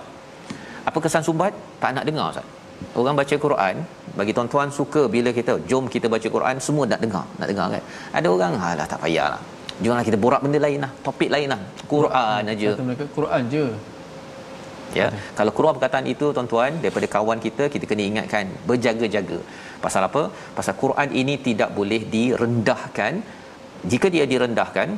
Apa 0.89 0.97
kesan 1.05 1.26
sumbat? 1.30 1.53
Tak 1.82 1.93
nak 1.97 2.05
dengar 2.09 2.28
Ustaz 2.34 2.61
orang 3.00 3.16
baca 3.20 3.36
Quran 3.46 3.76
bagi 4.20 4.32
tuan-tuan 4.38 4.70
suka 4.80 5.02
bila 5.16 5.30
kita 5.40 5.54
jom 5.70 5.86
kita 5.96 6.08
baca 6.14 6.28
Quran 6.36 6.56
semua 6.68 6.86
nak 6.92 7.00
dengar 7.04 7.26
nak 7.40 7.48
dengar 7.52 7.68
kan? 7.74 7.84
Ada 8.18 8.28
orang 8.36 8.54
alah 8.70 8.88
tak 8.94 9.00
payahlah. 9.04 9.42
Jomlah 9.84 10.06
kita 10.08 10.18
borak 10.24 10.42
benda 10.46 10.60
lain 10.66 10.80
lah 10.86 10.92
topik 11.06 11.30
lain 11.36 11.48
lah 11.54 11.62
Quran 11.94 12.42
aja. 12.54 12.70
Kata 12.74 12.86
mereka 12.90 13.06
Quran 13.18 13.44
je. 13.54 13.66
Ya 15.00 15.08
kalau 15.40 15.52
keluar 15.56 15.74
perkataan 15.76 16.06
itu 16.14 16.26
tuan-tuan 16.36 16.72
daripada 16.84 17.08
kawan 17.16 17.40
kita 17.46 17.64
kita 17.74 17.86
kena 17.92 18.04
ingatkan 18.12 18.46
berjaga-jaga. 18.70 19.40
Pasal 19.86 20.04
apa? 20.10 20.24
Pasal 20.58 20.76
Quran 20.84 21.10
ini 21.22 21.36
tidak 21.48 21.72
boleh 21.80 22.02
direndahkan. 22.16 23.14
Jika 23.92 24.08
dia 24.16 24.26
direndahkan 24.34 24.90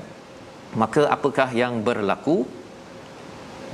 maka 0.81 1.01
apakah 1.15 1.49
yang 1.61 1.73
berlaku 1.87 2.37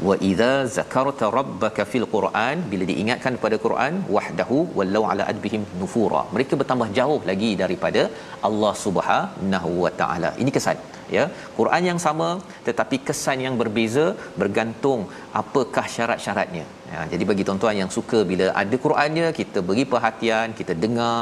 wa 0.08 0.16
idza 0.30 0.52
zakarta 0.76 1.28
rabbaka 1.38 1.84
fil 1.92 2.08
quran 2.14 2.58
bila 2.72 2.84
diingatkan 2.92 3.36
pada 3.44 3.58
quran 3.66 3.94
wahdahu 4.16 4.58
wallau 4.80 5.04
ala 5.12 5.24
adbihim 5.32 5.64
nufura. 5.82 6.22
Mereka 6.36 6.60
bertambah 6.62 6.90
jauh 7.00 7.22
lagi 7.30 7.52
daripada 7.64 8.04
Allah 8.50 8.74
Subhanahu 8.86 9.72
wa 9.86 9.92
taala. 10.02 10.32
Ini 10.44 10.54
kesan 10.58 10.78
ya. 11.18 11.26
Quran 11.60 11.84
yang 11.90 12.00
sama 12.06 12.30
tetapi 12.68 13.00
kesan 13.10 13.40
yang 13.48 13.58
berbeza 13.64 14.06
bergantung 14.44 15.02
apakah 15.42 15.86
syarat-syaratnya. 15.96 16.66
Ya 16.94 17.02
jadi 17.14 17.24
bagi 17.32 17.46
tuan-tuan 17.50 17.78
yang 17.82 17.92
suka 17.98 18.22
bila 18.32 18.48
ada 18.62 18.78
Qurannya 18.86 19.28
kita 19.42 19.62
beri 19.72 19.86
perhatian 19.96 20.56
kita 20.62 20.76
dengar 20.86 21.16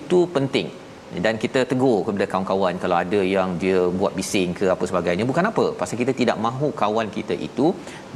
itu 0.00 0.20
penting 0.36 0.68
dan 1.24 1.34
kita 1.42 1.60
tegur 1.70 1.96
kepada 2.06 2.26
kawan-kawan 2.32 2.74
kalau 2.82 2.96
ada 3.02 3.20
yang 3.34 3.50
dia 3.62 3.78
buat 4.00 4.12
bising 4.18 4.50
ke 4.58 4.66
apa 4.74 4.84
sebagainya 4.90 5.24
bukan 5.30 5.44
apa 5.50 5.64
pasal 5.80 5.98
kita 6.02 6.12
tidak 6.20 6.36
mahu 6.46 6.68
kawan 6.82 7.08
kita 7.16 7.34
itu 7.48 7.66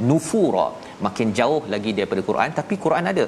nufura 0.09 0.67
makin 1.07 1.29
jauh 1.39 1.61
lagi 1.73 1.91
daripada 1.97 2.21
Quran 2.29 2.55
tapi 2.59 2.75
Quran 2.85 3.11
ada 3.11 3.25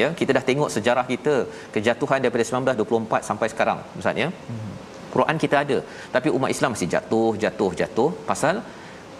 ya 0.00 0.08
kita 0.20 0.30
dah 0.38 0.44
tengok 0.50 0.70
sejarah 0.76 1.06
kita 1.14 1.34
kejatuhan 1.74 2.18
daripada 2.24 2.46
1924 2.50 3.28
sampai 3.28 3.48
sekarang 3.52 3.80
ustaz 4.00 4.22
ya 4.24 4.30
Quran 5.14 5.36
kita 5.44 5.58
ada 5.64 5.78
tapi 6.16 6.28
umat 6.36 6.50
Islam 6.56 6.72
masih 6.74 6.90
jatuh 6.94 7.30
jatuh 7.44 7.70
jatuh 7.82 8.10
pasal 8.30 8.56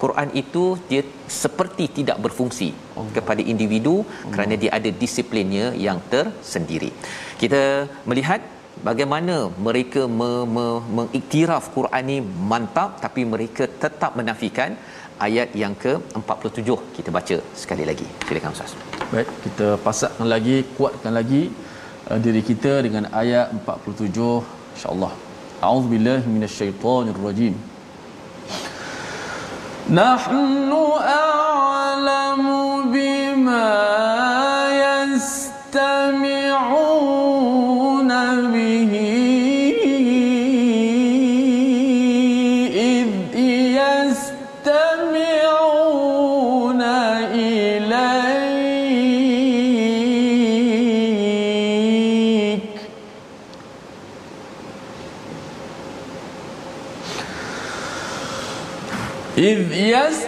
Quran 0.03 0.29
itu 0.41 0.65
dia 0.91 1.03
seperti 1.43 1.85
tidak 1.99 2.19
berfungsi 2.25 2.69
Allah. 2.75 3.13
kepada 3.17 3.43
individu 3.53 3.95
Allah. 4.03 4.33
kerana 4.35 4.55
dia 4.63 4.71
ada 4.79 4.91
disiplinnya 5.03 5.67
yang 5.87 5.99
tersendiri. 6.13 6.91
Kita 7.43 7.63
melihat 8.11 8.41
bagaimana 8.89 9.37
mereka 9.67 10.03
me- 10.19 10.47
me- 10.57 10.83
mengiktiraf 10.99 11.65
Quran 11.77 12.05
ni 12.11 12.19
mantap 12.53 12.91
tapi 13.05 13.23
mereka 13.33 13.65
tetap 13.85 14.13
menafikan 14.21 14.71
ayat 15.27 15.49
yang 15.63 15.75
ke-47? 15.85 16.69
Kita 16.97 17.11
baca 17.17 17.37
sekali 17.63 17.85
lagi. 17.91 18.07
Silakan 18.29 18.55
ustaz. 18.57 18.73
Baik, 19.13 19.29
kita 19.45 19.69
pasakkan 19.87 20.29
lagi, 20.35 20.57
kuatkan 20.77 21.13
lagi 21.19 21.43
uh, 22.11 22.19
diri 22.25 22.43
kita 22.51 22.73
dengan 22.87 23.05
ayat 23.23 23.47
47 23.57 24.11
insya-Allah. 24.75 25.13
A'udzubillahi 25.67 26.27
minasyaitonirrajim. 26.35 27.55
Nahnu 30.01 30.83
a'lamu 31.21 32.59
bima 32.95 33.69
yastami'una 34.85 36.55
إذ 59.38 59.72
يستمعون 59.72 60.20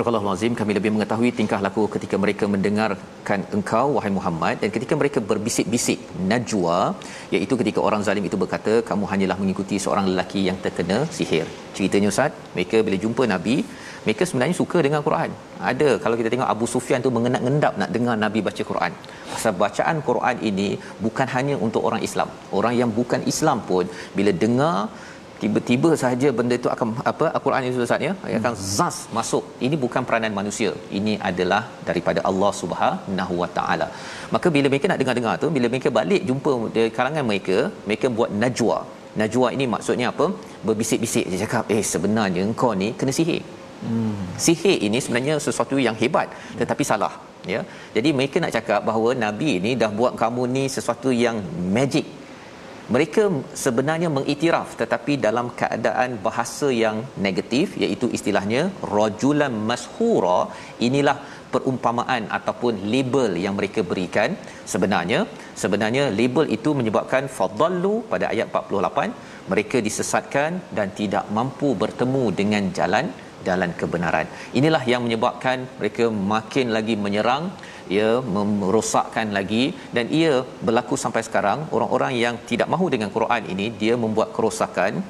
Astagfirullahalazim 0.00 0.54
kami 0.58 0.72
lebih 0.76 0.90
mengetahui 0.94 1.30
tingkah 1.38 1.58
laku 1.64 1.82
ketika 1.94 2.16
mereka 2.22 2.44
mendengarkan 2.52 3.40
engkau 3.56 3.86
wahai 3.96 4.12
Muhammad 4.18 4.54
dan 4.62 4.70
ketika 4.76 4.94
mereka 5.00 5.18
berbisik-bisik 5.30 5.98
najwa 6.30 6.78
iaitu 7.36 7.54
ketika 7.60 7.80
orang 7.88 8.02
zalim 8.06 8.24
itu 8.28 8.36
berkata 8.42 8.74
kamu 8.90 9.04
hanyalah 9.10 9.36
mengikuti 9.42 9.76
seorang 9.84 10.06
lelaki 10.10 10.40
yang 10.48 10.56
terkena 10.64 10.98
sihir. 11.16 11.44
Ceritanya 11.76 12.08
ustaz, 12.12 12.32
mereka 12.54 12.80
bila 12.86 12.96
jumpa 13.04 13.28
Nabi, 13.34 13.56
mereka 14.06 14.24
sebenarnya 14.30 14.56
suka 14.62 14.80
dengan 14.86 15.04
Quran. 15.08 15.30
Ada 15.72 15.90
kalau 16.04 16.16
kita 16.20 16.32
tengok 16.32 16.48
Abu 16.54 16.68
Sufyan 16.74 17.04
tu 17.06 17.12
mengenap-endap 17.16 17.76
nak 17.82 17.92
dengar 17.96 18.16
Nabi 18.24 18.40
baca 18.48 18.64
Quran. 18.70 18.92
Pasal 19.34 19.52
bacaan 19.64 19.98
Quran 20.08 20.36
ini 20.52 20.68
bukan 21.04 21.28
hanya 21.36 21.56
untuk 21.66 21.84
orang 21.90 22.02
Islam. 22.08 22.30
Orang 22.60 22.76
yang 22.80 22.92
bukan 23.00 23.20
Islam 23.34 23.60
pun 23.70 23.84
bila 24.16 24.32
dengar 24.44 24.76
tiba-tiba 25.42 25.90
sahaja 26.02 26.28
benda 26.38 26.54
itu 26.60 26.68
akan 26.74 26.88
apa 27.10 27.26
Al-Quran 27.36 27.66
itu 27.68 27.84
Ustaz 27.86 28.06
ya? 28.06 28.12
Akan 28.38 28.54
zas 28.76 28.96
masuk. 29.16 29.44
Ini 29.66 29.76
bukan 29.84 30.02
peranan 30.08 30.32
manusia. 30.38 30.70
Ini 30.98 31.14
adalah 31.30 31.62
daripada 31.88 32.20
Allah 32.30 32.52
Subhanahu 32.60 33.34
Wa 33.42 33.48
Taala. 33.58 33.88
Maka 34.34 34.48
bila 34.56 34.66
mereka 34.72 34.90
nak 34.92 35.00
dengar-dengar 35.02 35.34
tu 35.44 35.50
bila 35.56 35.66
mereka 35.74 35.90
balik 35.98 36.24
jumpa 36.30 36.52
di 36.76 36.84
kalangan 36.98 37.26
mereka 37.30 37.58
mereka 37.88 38.08
buat 38.18 38.32
najwa. 38.42 38.78
Najwa 39.20 39.48
ini 39.56 39.64
maksudnya 39.74 40.08
apa? 40.12 40.26
Berbisik-bisik. 40.66 41.24
Dia 41.32 41.40
cakap 41.44 41.72
eh 41.76 41.82
sebenarnya 41.92 42.42
engkau 42.50 42.72
ni 42.82 42.90
kena 43.00 43.14
sihir. 43.18 43.42
Hmm. 43.88 44.22
Sihir 44.44 44.76
ini 44.86 44.98
sebenarnya 45.04 45.34
sesuatu 45.46 45.76
yang 45.86 45.96
hebat 46.02 46.28
tetapi 46.60 46.84
salah 46.92 47.12
ya. 47.54 47.60
Jadi 47.96 48.08
mereka 48.18 48.36
nak 48.44 48.52
cakap 48.56 48.80
bahawa 48.88 49.10
nabi 49.24 49.50
ini 49.60 49.72
dah 49.82 49.90
buat 50.00 50.14
kamu 50.22 50.42
ni 50.56 50.64
sesuatu 50.76 51.10
yang 51.24 51.38
magic 51.76 52.06
mereka 52.94 53.22
sebenarnya 53.64 54.08
mengiktiraf 54.16 54.68
tetapi 54.80 55.12
dalam 55.26 55.46
keadaan 55.60 56.10
bahasa 56.26 56.68
yang 56.84 56.96
negatif 57.26 57.76
iaitu 57.82 58.06
istilahnya 58.16 58.62
rajulan 58.94 59.54
mashura 59.70 60.40
inilah 60.88 61.16
perumpamaan 61.54 62.24
ataupun 62.38 62.74
label 62.92 63.30
yang 63.44 63.54
mereka 63.58 63.80
berikan 63.90 64.32
sebenarnya 64.72 65.20
sebenarnya 65.62 66.04
label 66.20 66.46
itu 66.56 66.72
menyebabkan 66.80 67.26
fadallu 67.38 67.94
pada 68.12 68.26
ayat 68.32 68.48
48 68.54 69.50
mereka 69.52 69.78
disesatkan 69.88 70.50
dan 70.78 70.88
tidak 71.00 71.26
mampu 71.38 71.70
bertemu 71.82 72.24
dengan 72.40 72.64
jalan 72.78 73.06
jalan 73.48 73.70
kebenaran. 73.80 74.26
Inilah 74.58 74.82
yang 74.92 75.02
menyebabkan 75.06 75.58
mereka 75.80 76.06
makin 76.32 76.66
lagi 76.76 76.94
menyerang 77.04 77.44
ia 77.96 78.10
merosakkan 78.60 79.28
lagi 79.38 79.64
dan 79.96 80.06
ia 80.20 80.32
berlaku 80.66 80.96
sampai 81.04 81.22
sekarang. 81.28 81.60
Orang-orang 81.76 82.12
yang 82.24 82.34
tidak 82.50 82.68
mahu 82.74 82.86
dengan 82.94 83.10
Quran 83.16 83.42
ini 83.54 83.66
dia 83.82 83.96
membuat 84.04 84.30
kerosakan 84.36 85.02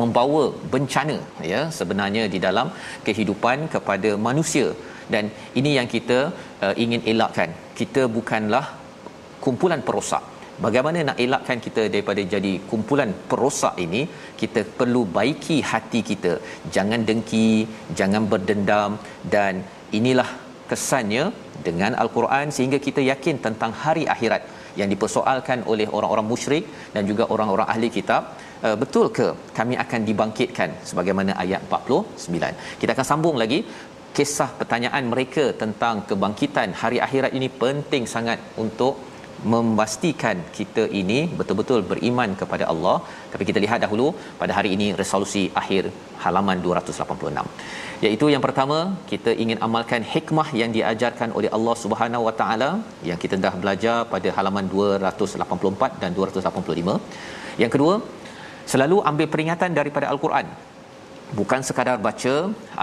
membawa 0.00 0.42
bencana 0.72 1.16
ya 1.52 1.60
sebenarnya 1.78 2.24
di 2.34 2.38
dalam 2.46 2.68
kehidupan 3.06 3.68
kepada 3.74 4.10
manusia. 4.28 4.68
Dan 5.12 5.24
ini 5.58 5.70
yang 5.78 5.88
kita 5.94 6.18
uh, 6.64 6.74
ingin 6.84 7.02
elakkan. 7.12 7.50
Kita 7.78 8.02
bukanlah 8.16 8.64
kumpulan 9.44 9.80
perosak. 9.86 10.24
Bagaimana 10.64 10.98
nak 11.08 11.18
elakkan 11.24 11.58
kita 11.66 11.82
daripada 11.92 12.22
jadi 12.34 12.52
kumpulan 12.70 13.10
perosak 13.30 13.74
ini? 13.84 14.02
Kita 14.40 14.60
perlu 14.78 15.02
baiki 15.16 15.56
hati 15.70 16.00
kita. 16.10 16.32
Jangan 16.76 17.06
dengki 17.08 17.50
jangan 17.98 18.24
berdendam. 18.32 18.98
Dan 19.34 19.62
inilah 19.98 20.28
kesannya 20.70 21.24
dengan 21.66 21.92
al-Quran 22.02 22.46
sehingga 22.56 22.78
kita 22.86 23.00
yakin 23.10 23.36
tentang 23.46 23.72
hari 23.82 24.04
akhirat 24.14 24.42
yang 24.80 24.88
dipersoalkan 24.94 25.58
oleh 25.72 25.86
orang-orang 25.96 26.26
musyrik 26.32 26.64
dan 26.94 27.02
juga 27.10 27.26
orang-orang 27.34 27.68
ahli 27.74 27.90
kitab. 27.98 28.22
Uh, 28.66 28.76
betul 28.82 29.06
ke 29.16 29.26
kami 29.58 29.74
akan 29.84 30.00
dibangkitkan 30.08 30.70
sebagaimana 30.90 31.32
ayat 31.42 31.60
49 31.70 32.80
kita 32.80 32.90
akan 32.96 33.06
sambung 33.10 33.38
lagi. 33.42 33.60
Kisah 34.16 34.50
pertanyaan 34.60 35.04
mereka 35.12 35.44
tentang 35.62 35.96
kebangkitan 36.08 36.68
hari 36.82 36.98
akhirat 37.06 37.32
ini 37.38 37.48
penting 37.62 38.04
sangat 38.14 38.38
untuk 38.62 38.94
memastikan 39.52 40.36
kita 40.56 40.84
ini 41.00 41.18
betul-betul 41.38 41.80
beriman 41.90 42.30
kepada 42.40 42.64
Allah. 42.72 42.96
Tapi 43.32 43.44
kita 43.50 43.62
lihat 43.64 43.80
dahulu 43.84 44.06
pada 44.40 44.52
hari 44.58 44.70
ini 44.76 44.88
resolusi 45.00 45.44
akhir 45.62 45.84
halaman 46.24 46.58
286 46.66 47.87
iaitu 48.06 48.26
yang 48.32 48.42
pertama 48.44 48.78
kita 49.10 49.30
ingin 49.42 49.58
amalkan 49.66 50.02
hikmah 50.12 50.48
yang 50.60 50.70
diajarkan 50.76 51.30
oleh 51.38 51.50
Allah 51.56 51.74
Subhanahu 51.82 52.26
Wa 52.28 52.34
Taala 52.40 52.70
yang 53.08 53.18
kita 53.22 53.36
dah 53.44 53.54
belajar 53.62 53.96
pada 54.12 54.28
halaman 54.36 54.66
284 54.74 56.02
dan 56.02 56.10
285 56.18 57.62
yang 57.62 57.72
kedua 57.74 57.94
selalu 58.72 58.96
ambil 59.10 59.28
peringatan 59.34 59.72
daripada 59.78 60.06
al-Quran. 60.12 60.48
Bukan 61.38 61.60
sekadar 61.68 61.96
baca 62.06 62.34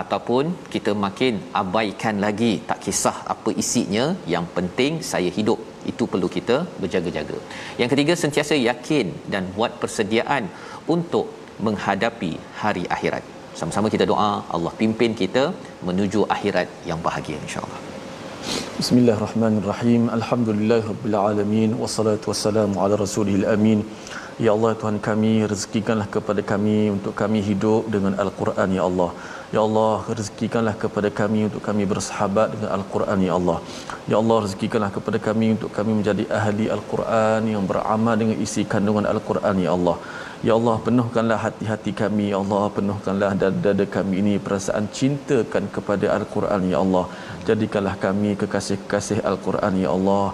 ataupun 0.01 0.53
kita 0.73 0.91
makin 1.05 1.35
abaikan 1.61 2.15
lagi 2.25 2.51
tak 2.69 2.81
kisah 2.85 3.17
apa 3.33 3.49
isinya 3.63 4.05
yang 4.33 4.45
penting 4.57 5.01
saya 5.11 5.29
hidup. 5.37 5.61
Itu 5.91 6.05
perlu 6.11 6.29
kita 6.37 6.57
berjaga-jaga. 6.81 7.37
Yang 7.81 7.89
ketiga 7.93 8.13
sentiasa 8.23 8.57
yakin 8.69 9.07
dan 9.35 9.45
buat 9.57 9.73
persediaan 9.81 10.45
untuk 10.95 11.27
menghadapi 11.67 12.33
hari 12.61 12.85
akhirat 12.97 13.34
sama-sama 13.59 13.89
kita 13.95 14.05
doa 14.13 14.31
Allah 14.55 14.73
pimpin 14.81 15.11
kita 15.23 15.43
menuju 15.89 16.21
akhirat 16.37 16.67
yang 16.91 17.01
bahagia 17.07 17.37
insyaallah 17.47 17.81
Bismillahirrahmanirrahim. 18.79 20.01
Alhamdulillahirabbil 20.15 21.15
alamin 21.27 21.69
wassalatu 21.81 22.29
wassalamu 22.29 22.75
ala 22.83 22.95
rasulil 23.03 23.45
amin. 23.53 23.79
Ya 24.45 24.51
Allah 24.55 24.71
Tuhan 24.81 24.97
kami 25.07 25.31
rezekikanlah 25.51 26.07
kepada 26.15 26.41
kami 26.51 26.77
untuk 26.95 27.13
kami 27.21 27.39
hidup 27.49 27.83
dengan 27.93 28.13
Al-Quran 28.23 28.69
ya 28.77 28.83
Allah. 28.89 29.09
Ya 29.55 29.61
Allah 29.65 29.95
rezekikanlah 30.19 30.75
kepada 30.83 31.09
kami 31.19 31.39
untuk 31.47 31.63
kami 31.67 31.83
bersahabat 31.93 32.47
dengan 32.53 32.69
Al-Quran 32.77 33.19
ya 33.27 33.33
Allah. 33.39 33.57
Ya 34.11 34.17
Allah 34.21 34.37
rezekikanlah 34.45 34.91
kepada 34.97 35.21
kami 35.27 35.47
untuk 35.55 35.71
kami 35.77 35.91
menjadi 35.99 36.25
ahli 36.41 36.67
Al-Quran 36.77 37.41
yang 37.53 37.63
beramal 37.71 38.17
dengan 38.21 38.37
isi 38.47 38.63
kandungan 38.73 39.07
Al-Quran 39.13 39.63
ya 39.67 39.73
Allah. 39.77 39.97
Ya 40.47 40.53
Allah 40.57 40.75
penuhkanlah 40.87 41.37
hati-hati 41.43 41.91
kami. 42.01 42.25
Ya 42.31 42.37
Allah 42.43 42.63
penuhkanlah 42.75 43.29
dada-dada 43.41 43.85
kami 43.95 44.15
ini. 44.21 44.33
Perasaan 44.45 44.85
cintakan 44.97 45.63
kepada 45.75 46.05
Al-Quran 46.17 46.69
ya 46.73 46.77
Allah. 46.85 47.05
Jadikanlah 47.47 47.95
kami 48.05 48.29
kekasih-kekasih 48.41 49.19
Al-Quran 49.31 49.73
ya 49.85 49.89
Allah. 49.97 50.25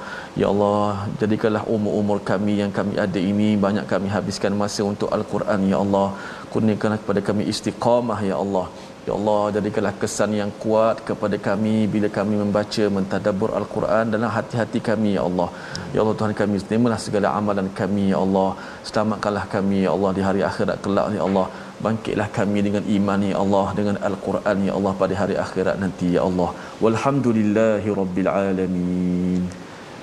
Ya 0.42 0.48
Allah 0.52 1.08
jadikanlah 1.22 1.64
umur-umur 1.76 2.20
kami 2.32 2.60
yang 2.62 2.74
kami 2.80 2.96
ada 3.06 3.20
ini 3.32 3.50
banyak 3.66 3.88
kami 3.94 4.12
habiskan 4.16 4.56
masa 4.64 4.84
untuk 4.92 5.08
Al-Quran 5.18 5.72
ya 5.72 5.80
Allah. 5.84 6.08
Kurniakanlah 6.52 7.00
kepada 7.04 7.22
kami 7.32 7.44
istiqamah 7.54 8.20
ya 8.32 8.36
Allah 8.44 8.68
Ya 9.08 9.14
Allah 9.18 9.44
jadikanlah 9.56 9.94
kesan 10.02 10.32
yang 10.40 10.52
kuat 10.64 10.98
kepada 11.08 11.38
kami 11.48 11.76
bila 11.94 12.08
kami 12.18 12.36
membaca 12.42 12.84
mentadabbur 12.98 13.50
al-Quran 13.60 14.14
dalam 14.14 14.30
hati-hati 14.36 14.80
kami 14.90 15.12
ya 15.18 15.24
Allah. 15.30 15.50
Ya 15.94 16.00
Allah 16.04 16.16
Tuhan 16.20 16.34
kami 16.42 16.62
terimalah 16.70 17.00
segala 17.06 17.34
amalan 17.40 17.70
kami 17.80 18.04
ya 18.14 18.20
Allah. 18.26 18.50
Selamatkanlah 18.90 19.46
kami 19.56 19.80
ya 19.86 19.92
Allah 19.96 20.12
di 20.18 20.22
hari 20.28 20.44
akhirat 20.50 20.78
kelak 20.86 21.08
ya 21.18 21.24
Allah. 21.30 21.48
Bangkitlah 21.86 22.30
kami 22.38 22.62
dengan 22.68 22.84
iman 22.98 23.26
ya 23.32 23.38
Allah 23.44 23.66
dengan 23.80 23.98
al-Quran 24.10 24.58
ya 24.70 24.74
Allah 24.78 24.94
pada 25.02 25.18
hari 25.22 25.38
akhirat 25.46 25.82
nanti 25.84 26.14
ya 26.18 26.22
Allah. 26.30 26.50
Walhamdulillahirabbil 26.86 28.32
alamin. 28.38 29.44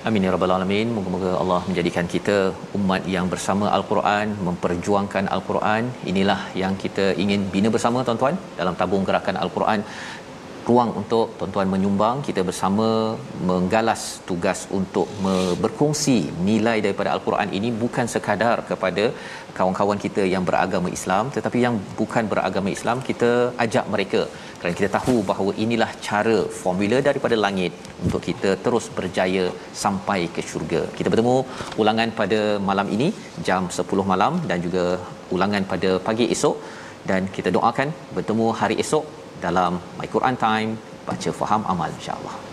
Amin 0.07 0.25
ya 0.25 0.31
rabbal 0.33 0.51
alamin. 0.55 0.87
Moga-moga 0.95 1.31
Allah 1.39 1.57
menjadikan 1.69 2.05
kita 2.13 2.35
umat 2.77 3.03
yang 3.15 3.25
bersama 3.31 3.65
Al-Quran, 3.77 4.27
memperjuangkan 4.47 5.25
Al-Quran. 5.35 5.91
Inilah 6.11 6.39
yang 6.61 6.73
kita 6.83 7.05
ingin 7.23 7.41
bina 7.55 7.69
bersama 7.75 8.05
tuan-tuan 8.07 8.35
dalam 8.59 8.75
tabung 8.79 9.03
gerakan 9.09 9.35
Al-Quran. 9.43 9.83
Ruang 10.69 10.89
untuk 11.01 11.27
tuan-tuan 11.37 11.69
menyumbang, 11.73 12.17
kita 12.25 12.41
bersama 12.47 12.87
menggalas 13.49 14.01
tugas 14.29 14.59
untuk 14.77 15.07
berkongsi 15.63 16.17
nilai 16.47 16.75
daripada 16.85 17.09
Al-Quran 17.15 17.49
ini 17.57 17.69
bukan 17.83 18.05
sekadar 18.13 18.57
kepada 18.69 19.05
kawan-kawan 19.57 19.99
kita 20.03 20.23
yang 20.33 20.43
beragama 20.49 20.89
Islam 20.97 21.33
tetapi 21.35 21.59
yang 21.65 21.75
bukan 21.99 22.29
beragama 22.33 22.69
Islam 22.77 22.97
kita 23.09 23.31
ajak 23.65 23.85
mereka 23.93 24.21
kerana 24.59 24.75
kita 24.79 24.89
tahu 24.97 25.15
bahawa 25.29 25.51
inilah 25.63 25.89
cara 26.07 26.37
formula 26.61 26.99
daripada 27.09 27.35
langit 27.45 27.73
untuk 28.05 28.21
kita 28.29 28.51
terus 28.65 28.87
berjaya 28.99 29.45
sampai 29.83 30.19
ke 30.35 30.43
syurga. 30.49 30.81
Kita 30.97 31.09
bertemu 31.13 31.35
ulangan 31.81 32.11
pada 32.19 32.41
malam 32.71 32.89
ini 32.97 33.07
jam 33.47 33.65
10 33.79 34.11
malam 34.13 34.35
dan 34.51 34.59
juga 34.67 34.85
ulangan 35.37 35.65
pada 35.73 35.91
pagi 36.09 36.27
esok 36.37 36.57
dan 37.09 37.23
kita 37.37 37.49
doakan 37.57 37.89
bertemu 38.17 38.47
hari 38.61 38.77
esok 38.85 39.05
dalam 39.39 39.79
My 39.97 40.07
Quran 40.07 40.35
Time 40.35 40.75
baca 41.07 41.29
faham 41.31 41.63
amal 41.65 41.89
insya-Allah. 41.95 42.48